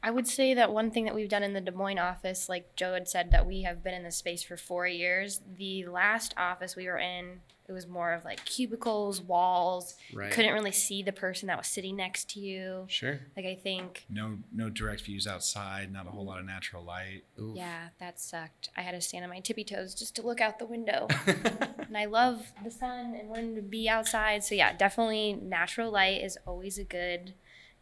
I 0.05 0.11
would 0.11 0.27
say 0.27 0.53
that 0.53 0.71
one 0.71 0.91
thing 0.91 1.05
that 1.05 1.15
we've 1.15 1.27
done 1.27 1.41
in 1.41 1.53
the 1.53 1.61
Des 1.61 1.71
Moines 1.71 1.97
office, 1.97 2.47
like 2.47 2.75
Joe 2.75 2.93
had 2.93 3.09
said, 3.09 3.31
that 3.31 3.47
we 3.47 3.63
have 3.63 3.83
been 3.83 3.95
in 3.95 4.03
the 4.03 4.11
space 4.11 4.43
for 4.43 4.55
four 4.55 4.85
years. 4.85 5.41
The 5.57 5.87
last 5.87 6.35
office 6.37 6.75
we 6.75 6.85
were 6.85 6.99
in, 6.99 7.39
it 7.67 7.71
was 7.71 7.87
more 7.87 8.13
of 8.13 8.23
like 8.23 8.45
cubicles, 8.45 9.19
walls. 9.19 9.95
Right. 10.13 10.31
Couldn't 10.31 10.53
really 10.53 10.71
see 10.71 11.01
the 11.01 11.11
person 11.11 11.47
that 11.47 11.57
was 11.57 11.65
sitting 11.65 11.95
next 11.95 12.29
to 12.35 12.39
you. 12.39 12.85
Sure. 12.87 13.19
Like 13.35 13.47
I 13.47 13.55
think, 13.55 14.05
no 14.07 14.37
no 14.53 14.69
direct 14.69 15.01
views 15.01 15.25
outside 15.25 15.91
not 15.91 16.05
a 16.05 16.11
whole 16.11 16.23
lot 16.23 16.37
of 16.37 16.45
natural 16.45 16.83
light 16.83 17.23
Oof. 17.41 17.57
yeah, 17.57 17.87
that 17.99 18.19
sucked. 18.19 18.69
I 18.77 18.81
had 18.81 18.91
to 18.91 19.01
stand 19.01 19.23
on 19.23 19.31
my 19.31 19.39
tippy 19.39 19.63
toes 19.63 19.95
just 19.95 20.15
to 20.17 20.21
look 20.21 20.39
out 20.39 20.59
the 20.59 20.67
window. 20.67 21.07
and 21.25 21.97
I 21.97 22.05
love 22.05 22.53
the 22.63 22.69
sun 22.69 23.15
and 23.19 23.27
wanting 23.27 23.55
to 23.55 23.63
be 23.63 23.89
outside. 23.89 24.43
So 24.43 24.53
yeah, 24.53 24.71
definitely 24.77 25.33
natural 25.33 25.89
light 25.91 26.21
is 26.21 26.37
always 26.45 26.77
a 26.77 26.83
good 26.83 27.33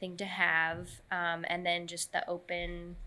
thing 0.04 0.18
to 0.18 0.26
have. 0.26 0.89
Um, 1.12 1.46
and 1.48 1.66
then 1.66 1.88
just 1.88 2.12
the 2.12 2.28
open, 2.30 2.98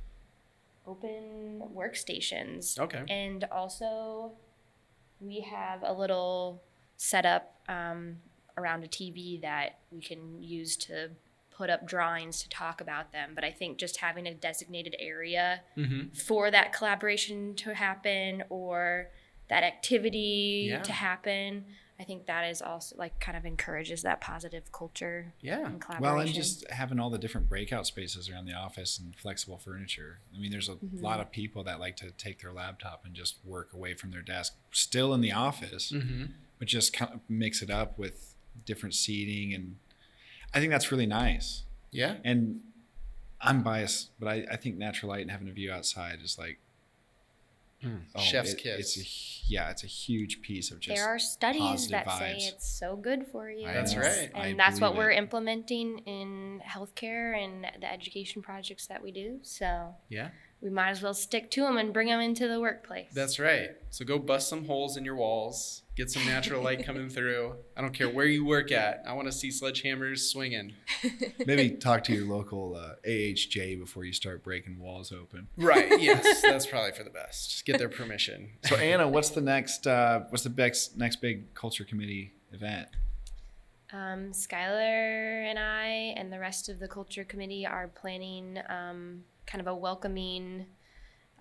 open 0.87 1.63
workstations. 1.77 2.79
okay. 2.79 3.03
And 3.09 3.45
also, 3.53 4.33
we 5.21 5.41
have 5.41 5.81
a 5.83 5.93
little 5.93 6.63
setup 6.97 7.55
um, 7.69 8.17
around 8.57 8.83
a 8.85 8.89
TV 8.89 9.41
that 9.43 9.79
we 9.93 10.01
can 10.01 10.43
use 10.43 10.77
to 10.77 11.11
put 11.55 11.69
up 11.71 11.87
drawings 11.87 12.43
to 12.43 12.49
talk 12.49 12.81
about 12.81 13.13
them. 13.13 13.33
But 13.35 13.45
I 13.45 13.51
think 13.51 13.77
just 13.79 13.99
having 13.99 14.27
a 14.27 14.35
designated 14.35 14.97
area 14.99 15.61
Mm-hmm. 15.77 16.15
for 16.15 16.51
that 16.51 16.73
collaboration 16.73 17.55
to 17.57 17.75
happen 17.75 18.45
or 18.49 19.09
that 19.49 19.63
activity 19.65 20.69
Yeah. 20.71 20.83
to 20.83 20.93
happen, 20.93 21.65
I 21.99 22.05
think 22.05 22.27
that 22.27 22.45
is 22.45 22.61
also 22.61 22.95
like 22.99 23.19
kind 23.21 23.37
of 23.39 23.47
encourages 23.47 24.03
that 24.03 24.21
positive 24.21 24.71
culture 24.73 25.33
Yeah. 25.41 25.65
and 25.67 25.81
collaboration. 25.81 26.03
well 26.17 26.21
and 26.27 26.35
just 26.35 26.69
having 26.71 27.01
all 27.01 27.09
the 27.11 27.19
different 27.19 27.49
breakout 27.49 27.87
spaces 27.87 28.29
around 28.29 28.45
the 28.47 28.53
office 28.53 28.99
and 28.99 29.15
flexible 29.17 29.57
furniture 29.59 30.19
i 30.35 30.39
mean 30.39 30.51
there's 30.51 30.69
a 30.69 30.73
Mm-hmm. 30.75 31.03
lot 31.03 31.21
of 31.21 31.31
people 31.31 31.65
that 31.65 31.81
like 31.81 31.97
to 31.97 32.11
take 32.13 32.43
their 32.43 32.53
laptop 32.53 33.05
and 33.07 33.15
just 33.15 33.37
work 33.45 33.73
away 33.73 33.95
from 33.95 34.11
their 34.11 34.21
desk 34.23 34.55
still 34.73 35.15
in 35.15 35.21
the 35.23 35.33
office 35.33 35.91
Mm-hmm. 35.93 36.25
but 36.59 36.69
just 36.69 36.93
kind 36.93 37.13
of 37.15 37.21
mix 37.29 37.63
it 37.63 37.71
up 37.71 37.99
with 37.99 38.35
different 38.67 38.95
seating 38.95 39.55
and 39.55 39.77
I 40.55 40.61
think 40.61 40.71
that's 40.71 40.91
really 40.93 41.07
nice. 41.07 41.65
Yeah. 41.91 42.17
And 42.25 42.61
I'm 43.41 43.63
biased, 43.63 44.11
but 44.19 44.27
I, 44.29 44.47
I 44.51 44.57
think 44.57 44.79
natural 44.79 45.11
light 45.11 45.21
and 45.21 45.31
having 45.31 45.49
a 45.49 45.53
view 45.53 45.71
outside 45.73 46.21
is 46.23 46.39
like 46.39 46.59
Hmm. 47.83 47.97
oh, 48.15 48.21
Chef's 48.21 48.53
it- 48.53 48.59
kiss. 48.59 48.97
It's 48.97 48.99
a, 48.99 49.53
yeah, 49.53 49.71
it's 49.71 49.85
a 49.85 49.87
huge 49.87 50.41
piece 50.43 50.71
of 50.71 50.81
just 50.81 50.97
there 50.97 51.07
are 51.07 51.19
studies 51.19 51.61
positive 51.63 51.91
that 52.07 52.19
say 52.19 52.37
it's 52.39 52.67
so 52.69 52.97
good 52.97 53.27
for 53.31 53.51
you. 53.51 53.67
That's 53.67 53.95
right. 53.97 54.31
And 54.35 54.43
I 54.43 54.55
that's 54.55 54.81
what 54.81 54.89
believe 54.95 54.99
we're 54.99 55.11
it. 55.13 55.19
implementing 55.19 55.99
in 56.01 56.61
healthcare 56.67 57.37
and 57.43 57.65
the 57.81 57.93
education 57.93 58.43
projects 58.43 58.87
that 58.89 59.03
we 59.03 59.13
do. 59.13 59.39
So 59.43 59.95
Yeah. 60.09 60.31
We 60.61 60.71
might 60.71 60.91
as 60.91 61.03
well 61.03 61.15
stick 61.15 61.51
to 61.53 61.63
them 61.63 61.77
and 61.77 61.93
bring 61.93 62.09
them 62.09 62.21
into 62.21 62.49
the 62.49 62.61
workplace. 62.61 63.09
That's 63.13 63.39
right. 63.39 63.71
So 63.91 64.05
go 64.05 64.19
bust 64.19 64.49
some 64.49 64.65
holes 64.65 64.97
in 64.97 65.05
your 65.05 65.17
walls. 65.17 65.83
Get 65.97 66.11
some 66.11 66.27
natural 66.27 66.63
light 66.63 66.85
coming 66.85 67.09
through. 67.09 67.55
I 67.77 67.81
don't 67.81 67.95
care 67.95 68.09
where 68.09 68.27
you 68.27 68.45
work 68.45 68.71
at. 68.73 69.03
I 69.07 69.15
want 69.15 69.29
to 69.29 69.33
see 69.33 69.49
sledgehammers 69.49 70.31
swinging. 70.31 70.75
maybe 71.47 71.71
talk 71.71 72.05
to 72.05 72.13
your 72.13 72.27
local 72.27 72.77
uh, 72.77 72.95
AHJ 73.07 73.79
before 73.79 74.05
you 74.05 74.13
start 74.13 74.43
breaking 74.43 74.79
walls 74.79 75.13
open. 75.13 75.49
Right. 75.57 75.93
Yes. 76.07 76.43
That's 76.43 76.67
probably 76.67 76.93
for 76.93 77.05
the 77.05 77.11
best. 77.11 77.51
Just 77.51 77.65
get 77.65 77.79
their 77.79 77.89
permission. 77.89 78.51
So 78.65 78.77
Anna, 78.77 79.09
what's 79.09 79.31
the 79.31 79.41
next 79.41 79.87
uh, 79.87 80.21
what's 80.29 80.45
the 80.45 80.51
next 80.51 80.97
next 80.97 81.21
big 81.21 81.53
culture 81.55 81.85
committee 81.85 82.33
event? 82.53 82.89
Um, 83.93 84.33
Skylar 84.33 85.45
and 85.49 85.59
I 85.59 86.15
and 86.17 86.33
the 86.33 86.39
rest 86.39 86.69
of 86.69 86.79
the 86.79 86.87
culture 86.87 87.25
committee 87.25 87.67
are 87.67 87.89
planning 87.89 88.59
um, 88.69 89.25
kind 89.47 89.61
of 89.61 89.67
a 89.67 89.75
welcoming 89.75 90.67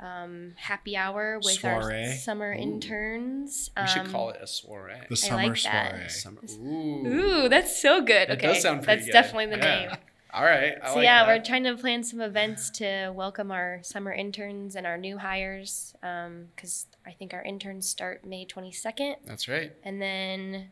um, 0.01 0.53
happy 0.57 0.97
hour 0.97 1.39
with 1.41 1.53
Soiree. 1.59 2.05
our 2.07 2.11
summer 2.13 2.51
Ooh. 2.53 2.57
interns. 2.57 3.71
We 3.79 3.87
should 3.87 4.01
Um, 4.03 4.11
call 4.11 4.29
it 4.31 4.37
a 4.41 4.47
soiree. 4.47 4.93
The 5.07 5.13
I 5.13 5.15
summer 5.15 5.43
like 5.47 5.63
that. 5.63 5.91
soiree. 5.91 6.09
Summer. 6.09 6.41
Ooh. 6.59 7.07
Ooh, 7.45 7.49
that's 7.49 7.81
so 7.81 8.01
good. 8.01 8.27
That 8.29 8.37
okay, 8.37 8.47
does 8.47 8.61
sound 8.61 8.83
pretty 8.83 8.97
that's 9.01 9.05
good. 9.07 9.13
definitely 9.13 9.45
the 9.47 9.57
Yeah. 9.57 9.79
name. 9.87 9.97
All 10.33 10.43
right. 10.43 10.73
I 10.83 10.89
so 10.89 10.95
like 10.95 11.03
yeah, 11.05 11.23
that. 11.23 11.27
we're 11.39 11.43
trying 11.45 11.63
to 11.63 11.77
plan 11.77 12.03
some 12.03 12.19
events 12.19 12.69
to 12.71 13.09
welcome 13.15 13.51
our 13.51 13.79
summer 13.83 14.11
interns 14.11 14.75
and 14.75 14.85
our 14.85 14.97
new 14.97 15.17
hires 15.17 15.93
because 16.01 16.87
I 17.05 17.11
think 17.11 17.33
our 17.33 17.41
interns 17.41 17.87
start 17.87 18.25
May 18.25 18.45
22nd, 18.45 19.15
That's 19.23 19.47
right. 19.47 19.71
and 19.85 20.01
then 20.01 20.71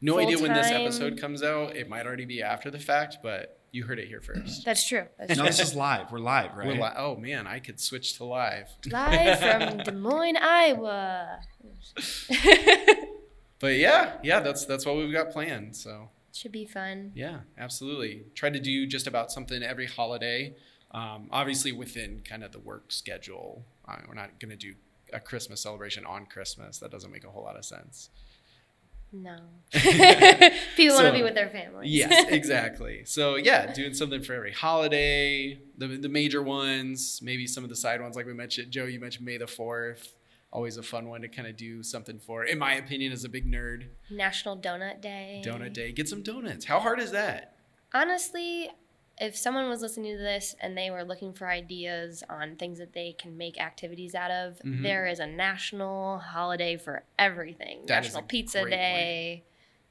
No 0.00 0.18
idea 0.18 0.36
when 0.40 0.52
this 0.52 0.66
episode 0.66 1.16
comes 1.20 1.44
out. 1.44 1.76
It 1.76 1.88
might 1.88 2.06
already 2.06 2.24
be 2.24 2.42
after 2.42 2.72
the 2.72 2.80
fact, 2.80 3.18
but 3.22 3.60
you 3.74 3.84
heard 3.84 3.98
it 3.98 4.06
here 4.08 4.20
first. 4.20 4.64
that's 4.64 4.86
true. 4.86 5.04
That's 5.18 5.30
No, 5.30 5.36
true. 5.36 5.44
this 5.46 5.60
is 5.60 5.74
live. 5.74 6.12
We're 6.12 6.18
live, 6.20 6.56
right? 6.56 6.66
We're 6.66 6.74
li- 6.82 6.92
oh 6.96 7.16
man, 7.16 7.46
I 7.46 7.58
could 7.58 7.80
switch 7.80 8.16
to 8.18 8.24
live. 8.24 8.68
Live 8.90 9.38
from 9.40 9.78
Des 9.84 9.92
Moines, 9.92 10.36
Iowa. 10.40 11.40
But 13.60 13.76
yeah, 13.76 14.14
yeah, 14.22 14.40
that's 14.40 14.66
that's 14.66 14.84
what 14.84 14.96
we've 14.96 15.12
got 15.12 15.30
planned. 15.30 15.74
So 15.76 16.10
Should 16.34 16.52
be 16.52 16.66
fun. 16.66 17.12
yeah, 17.14 17.38
absolutely. 17.56 18.24
Try 18.34 18.50
to 18.50 18.60
do 18.60 18.86
just 18.86 19.06
about 19.06 19.32
something 19.32 19.62
every 19.62 19.86
holiday. 19.86 20.54
Um, 20.90 21.28
obviously 21.32 21.72
within 21.72 22.20
kind 22.28 22.44
of 22.44 22.52
the 22.52 22.58
work 22.58 22.84
schedule. 22.92 23.64
Uh, 23.88 23.96
we're 24.06 24.14
not 24.14 24.38
gonna 24.38 24.56
do 24.56 24.74
a 25.14 25.20
Christmas 25.20 25.60
celebration 25.62 26.04
on 26.04 26.26
Christmas. 26.26 26.78
That 26.78 26.90
doesn't 26.90 27.10
make 27.10 27.24
a 27.24 27.30
whole 27.30 27.42
lot 27.44 27.56
of 27.56 27.64
sense. 27.64 28.10
No. 29.14 29.36
People 29.72 30.96
want 30.96 31.06
to 31.06 31.12
be 31.12 31.22
with 31.22 31.36
their 31.36 31.48
families. 31.48 31.88
Yes, 31.94 32.28
exactly. 32.30 33.04
So 33.04 33.36
yeah, 33.36 33.72
doing 33.72 33.94
something 33.94 34.22
for 34.22 34.34
every 34.34 34.52
holiday, 34.52 35.60
the 35.78 35.86
the 35.86 36.08
major 36.08 36.42
ones, 36.42 37.20
maybe 37.22 37.46
some 37.46 37.62
of 37.62 37.70
the 37.70 37.76
side 37.76 38.02
ones 38.02 38.16
like 38.16 38.26
we 38.26 38.34
mentioned. 38.34 38.72
Joe, 38.72 38.86
you 38.86 38.98
mentioned 38.98 39.24
May 39.24 39.36
the 39.36 39.46
Fourth. 39.46 40.16
Always 40.52 40.76
a 40.76 40.82
fun 40.82 41.08
one 41.08 41.20
to 41.22 41.28
kind 41.28 41.46
of 41.46 41.56
do 41.56 41.82
something 41.84 42.18
for. 42.18 42.44
In 42.44 42.58
my 42.58 42.74
opinion, 42.74 43.12
as 43.12 43.24
a 43.24 43.28
big 43.28 43.46
nerd, 43.50 43.86
National 44.10 44.56
Donut 44.56 45.00
Day. 45.00 45.42
donut 45.44 45.72
day. 45.72 45.92
Get 45.92 46.08
some 46.08 46.22
donuts. 46.22 46.64
How 46.64 46.80
hard 46.80 46.98
is 47.00 47.12
that? 47.12 47.56
Honestly, 47.92 48.68
if 49.20 49.36
someone 49.36 49.68
was 49.68 49.80
listening 49.80 50.16
to 50.16 50.22
this 50.22 50.56
and 50.60 50.76
they 50.76 50.90
were 50.90 51.04
looking 51.04 51.32
for 51.32 51.48
ideas 51.48 52.22
on 52.28 52.56
things 52.56 52.78
that 52.78 52.92
they 52.92 53.12
can 53.12 53.36
make 53.36 53.60
activities 53.60 54.14
out 54.14 54.30
of, 54.30 54.58
Mhm. 54.64 54.82
there 54.82 55.06
is 55.06 55.20
a 55.20 55.26
national 55.26 56.18
holiday 56.18 56.76
for 56.76 57.04
everything. 57.18 57.86
That 57.86 58.02
national 58.02 58.22
Pizza 58.22 58.68
Day, 58.68 59.44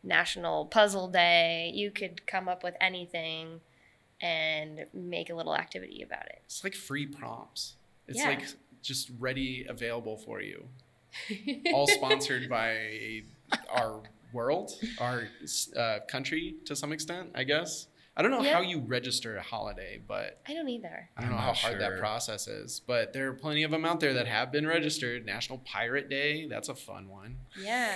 National 0.04 0.66
Puzzle 0.66 1.08
Day. 1.08 1.72
You 1.74 1.90
could 1.92 2.26
come 2.28 2.50
up 2.50 2.64
with 2.64 2.76
anything 2.82 3.62
and 4.22 4.86
make 4.94 5.30
a 5.30 5.34
little 5.36 5.56
activity 5.56 6.02
about 6.02 6.26
it. 6.28 6.42
It's 6.46 6.64
like 6.64 6.76
free 6.76 7.06
prompts. 7.06 7.76
It's 8.08 8.20
Yeah. 8.20 8.30
like 8.30 8.44
just 8.82 9.10
ready, 9.18 9.66
available 9.68 10.18
for 10.18 10.42
you. 10.42 10.68
All 11.74 11.88
sponsored 11.88 12.50
by 12.50 13.24
our 13.70 14.02
world, 14.34 14.72
our 14.98 15.30
uh, 15.78 16.00
country 16.08 16.56
to 16.66 16.76
some 16.76 16.92
extent, 16.92 17.32
I 17.36 17.44
guess. 17.46 17.88
I 18.16 18.22
don't 18.22 18.30
know 18.32 18.44
Yeah. 18.44 18.54
how 18.54 18.62
you 18.62 18.80
register 18.80 19.36
a 19.38 19.42
holiday, 19.42 20.00
but 20.08 20.40
I 20.48 20.54
don't 20.54 20.70
either. 20.70 21.10
I 21.18 21.22
don't 21.22 21.32
know 21.32 21.36
I'm 21.38 21.42
how 21.42 21.48
not 21.48 21.58
hard 21.58 21.82
that 21.82 21.98
process 22.00 22.48
is. 22.48 22.80
But 22.80 23.12
there 23.14 23.28
are 23.30 23.34
plenty 23.34 23.64
of 23.64 23.72
them 23.72 23.86
out 23.86 24.00
there 24.00 24.14
that 24.14 24.28
have 24.28 24.52
been 24.52 24.68
registered. 24.68 25.26
National 25.26 25.58
Pirate 25.60 26.10
Day, 26.10 26.48
that's 26.48 26.70
a 26.70 26.76
fun 26.76 27.08
one. 27.10 27.38
Yeah. 27.60 27.96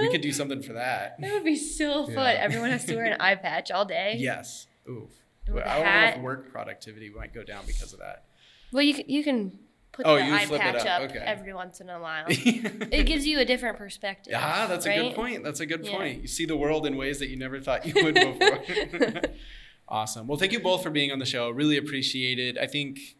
We 0.00 0.10
could 0.10 0.20
do 0.20 0.32
something 0.32 0.62
for 0.62 0.74
that. 0.74 1.16
That 1.20 1.32
would 1.32 1.44
be 1.44 1.56
so 1.56 2.04
fun. 2.06 2.14
Yeah. 2.16 2.40
Everyone 2.40 2.70
has 2.70 2.84
to 2.86 2.94
wear 2.96 3.06
an 3.06 3.20
eye 3.20 3.36
patch 3.36 3.70
all 3.70 3.84
day. 3.86 4.16
Yes. 4.18 4.66
Oof. 4.88 5.10
With 5.46 5.56
Well, 5.56 5.64
a 5.64 5.70
I 5.70 5.74
don't 5.76 5.84
know 6.12 6.16
if 6.18 6.22
work 6.22 6.52
productivity 6.52 7.08
might 7.10 7.32
go 7.32 7.42
down 7.42 7.64
because 7.66 7.92
of 7.92 7.98
that. 8.00 8.24
Well, 8.70 8.82
you 8.82 8.94
can, 8.94 9.08
you 9.08 9.24
can 9.24 9.58
put 9.92 10.06
Oh, 10.06 10.16
the 10.16 10.24
you 10.24 10.34
eye 10.34 10.46
flip 10.46 10.60
it 10.60 10.64
patch 10.64 10.86
up, 10.86 11.02
up, 11.02 11.10
okay. 11.10 11.18
every 11.20 11.52
once 11.54 11.80
in 11.80 11.88
a 11.90 12.00
while. 12.00 12.24
it 12.28 13.06
gives 13.06 13.26
you 13.26 13.38
a 13.38 13.44
different 13.44 13.76
perspective. 13.78 14.32
Ah, 14.36 14.66
that's 14.68 14.86
a 14.86 14.94
good 14.94 15.14
point. 15.14 15.44
That's 15.44 15.60
a 15.60 15.66
good 15.66 15.84
Yeah. 15.84 15.96
point. 15.96 16.22
You 16.22 16.28
see 16.28 16.46
the 16.46 16.56
world 16.56 16.86
in 16.86 16.96
ways 16.96 17.18
that 17.18 17.28
you 17.28 17.36
never 17.36 17.60
thought 17.60 17.86
you 17.86 17.94
would 18.02 18.14
before. 18.90 19.20
awesome. 19.88 20.26
Well, 20.26 20.38
thank 20.38 20.52
you 20.52 20.60
both 20.60 20.82
for 20.82 20.90
being 20.90 21.12
on 21.12 21.18
the 21.18 21.26
show. 21.26 21.50
Really 21.50 21.76
appreciate 21.76 22.38
it. 22.38 22.56
I 22.58 22.66
think 22.66 23.16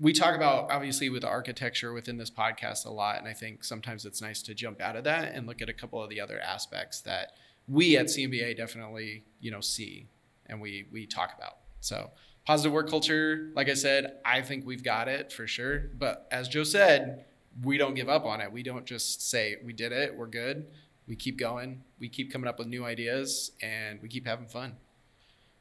we 0.00 0.12
talk 0.12 0.34
about 0.36 0.70
obviously 0.70 1.08
with 1.08 1.24
architecture 1.24 1.92
within 1.92 2.18
this 2.18 2.30
podcast 2.30 2.86
a 2.86 2.90
lot, 2.90 3.18
and 3.18 3.26
I 3.28 3.32
think 3.32 3.64
sometimes 3.64 4.04
it's 4.04 4.22
nice 4.22 4.42
to 4.42 4.54
jump 4.54 4.80
out 4.80 4.96
of 4.96 5.04
that 5.04 5.34
and 5.34 5.46
look 5.46 5.60
at 5.62 5.68
a 5.68 5.72
couple 5.72 6.02
of 6.02 6.08
the 6.10 6.20
other 6.20 6.40
aspects 6.40 7.00
that 7.02 7.32
we 7.66 7.96
at 7.96 8.06
CMBA 8.06 8.56
definitely 8.56 9.24
you 9.40 9.50
know 9.50 9.60
see 9.60 10.06
and 10.46 10.60
we 10.60 10.86
we 10.92 11.06
talk 11.06 11.34
about. 11.36 11.58
So 11.80 12.10
positive 12.48 12.72
work 12.72 12.88
culture, 12.88 13.50
like 13.54 13.68
I 13.68 13.74
said, 13.74 14.14
I 14.24 14.40
think 14.40 14.64
we've 14.64 14.82
got 14.82 15.06
it 15.06 15.30
for 15.30 15.46
sure. 15.46 15.90
But 15.98 16.26
as 16.30 16.48
Joe 16.48 16.64
said, 16.64 17.26
we 17.62 17.76
don't 17.76 17.92
give 17.92 18.08
up 18.08 18.24
on 18.24 18.40
it. 18.40 18.50
We 18.50 18.62
don't 18.62 18.86
just 18.86 19.28
say 19.28 19.56
we 19.62 19.74
did 19.74 19.92
it, 19.92 20.16
we're 20.16 20.28
good. 20.28 20.66
We 21.06 21.14
keep 21.14 21.38
going. 21.38 21.82
We 21.98 22.08
keep 22.08 22.32
coming 22.32 22.48
up 22.48 22.58
with 22.58 22.66
new 22.68 22.86
ideas, 22.86 23.52
and 23.60 24.00
we 24.00 24.08
keep 24.08 24.26
having 24.26 24.46
fun. 24.46 24.76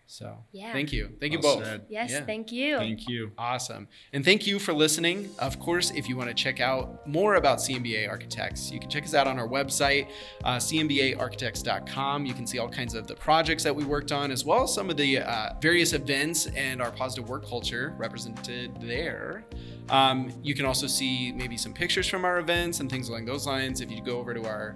So 0.10 0.38
Yeah. 0.54 0.72
thank 0.72 0.94
you, 0.94 1.12
thank 1.20 1.34
you 1.34 1.40
both. 1.40 1.64
said. 1.66 1.86
Yes, 1.90 2.12
Yeah. 2.12 2.26
thank 2.26 2.52
you. 2.52 2.78
Thank 2.78 3.10
you. 3.10 3.32
Awesome. 3.38 3.88
And 4.14 4.24
thank 4.24 4.48
you 4.48 4.58
for 4.58 4.74
listening. 4.74 5.30
Of 5.38 5.60
course, 5.60 5.92
if 5.92 6.08
you 6.08 6.16
want 6.16 6.30
to 6.30 6.34
check 6.34 6.60
out 6.62 7.06
more 7.08 7.36
about 7.36 7.60
CMBA 7.60 8.08
Architects, 8.08 8.72
you 8.72 8.80
can 8.80 8.90
check 8.90 9.04
us 9.04 9.14
out 9.14 9.28
on 9.28 9.38
our 9.38 9.48
website, 9.48 10.08
uh, 10.46 10.58
cmbaarchitects.com. 10.58 12.26
You 12.26 12.34
can 12.34 12.48
see 12.48 12.58
all 12.58 12.70
kinds 12.70 12.94
of 12.96 13.06
the 13.08 13.16
projects 13.16 13.64
that 13.64 13.76
we 13.76 13.84
worked 13.84 14.12
on, 14.12 14.32
as 14.32 14.46
well 14.46 14.64
as 14.64 14.74
some 14.74 14.90
of 14.90 14.98
the 14.98 15.20
uh, 15.20 15.54
various 15.62 15.94
events 15.94 16.48
and 16.48 16.82
our 16.82 16.92
positive 16.92 17.30
work 17.30 17.46
culture 17.48 17.94
represented 17.98 18.72
there. 18.82 19.46
Um, 19.90 20.32
you 20.44 20.54
can 20.54 20.66
also 20.66 20.88
see 20.88 21.32
maybe 21.32 21.58
some 21.58 21.74
pictures 21.74 22.08
from 22.08 22.26
our 22.26 22.40
events 22.40 22.80
and 22.80 22.90
things 22.90 23.10
along 23.10 23.26
those 23.26 23.46
lines 23.48 23.80
if 23.82 23.90
you 23.92 24.02
go 24.02 24.18
over 24.20 24.34
to 24.34 24.46
our 24.46 24.76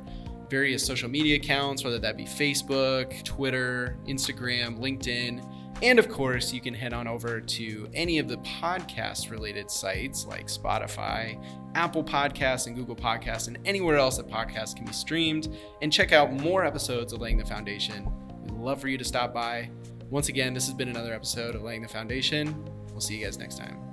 various 0.51 0.85
social 0.85 1.09
media 1.09 1.37
accounts, 1.37 1.83
whether 1.83 1.97
that 1.97 2.17
be 2.17 2.25
Facebook, 2.25 3.23
Twitter, 3.23 3.97
Instagram, 4.05 4.77
LinkedIn. 4.77 5.43
And 5.81 5.97
of 5.97 6.09
course, 6.09 6.53
you 6.53 6.61
can 6.61 6.73
head 6.73 6.93
on 6.93 7.07
over 7.07 7.39
to 7.41 7.89
any 7.93 8.19
of 8.19 8.27
the 8.27 8.37
podcast 8.37 9.31
related 9.31 9.71
sites 9.71 10.27
like 10.27 10.47
Spotify, 10.47 11.43
Apple 11.73 12.03
Podcasts, 12.03 12.67
and 12.67 12.75
Google 12.75 12.95
Podcasts, 12.95 13.47
and 13.47 13.57
anywhere 13.65 13.97
else 13.97 14.17
that 14.17 14.27
podcasts 14.27 14.75
can 14.75 14.85
be 14.85 14.93
streamed, 14.93 15.55
and 15.81 15.91
check 15.91 16.11
out 16.11 16.33
more 16.33 16.63
episodes 16.65 17.13
of 17.13 17.21
Laying 17.21 17.37
the 17.37 17.45
Foundation. 17.45 18.11
We'd 18.43 18.51
love 18.51 18.81
for 18.81 18.89
you 18.89 18.97
to 18.97 19.05
stop 19.05 19.33
by. 19.33 19.69
Once 20.11 20.27
again, 20.27 20.53
this 20.53 20.65
has 20.65 20.75
been 20.75 20.89
another 20.89 21.13
episode 21.13 21.55
of 21.55 21.63
Laying 21.63 21.81
the 21.81 21.87
Foundation. 21.87 22.53
We'll 22.91 22.99
see 22.99 23.17
you 23.17 23.25
guys 23.25 23.39
next 23.39 23.57
time. 23.57 23.90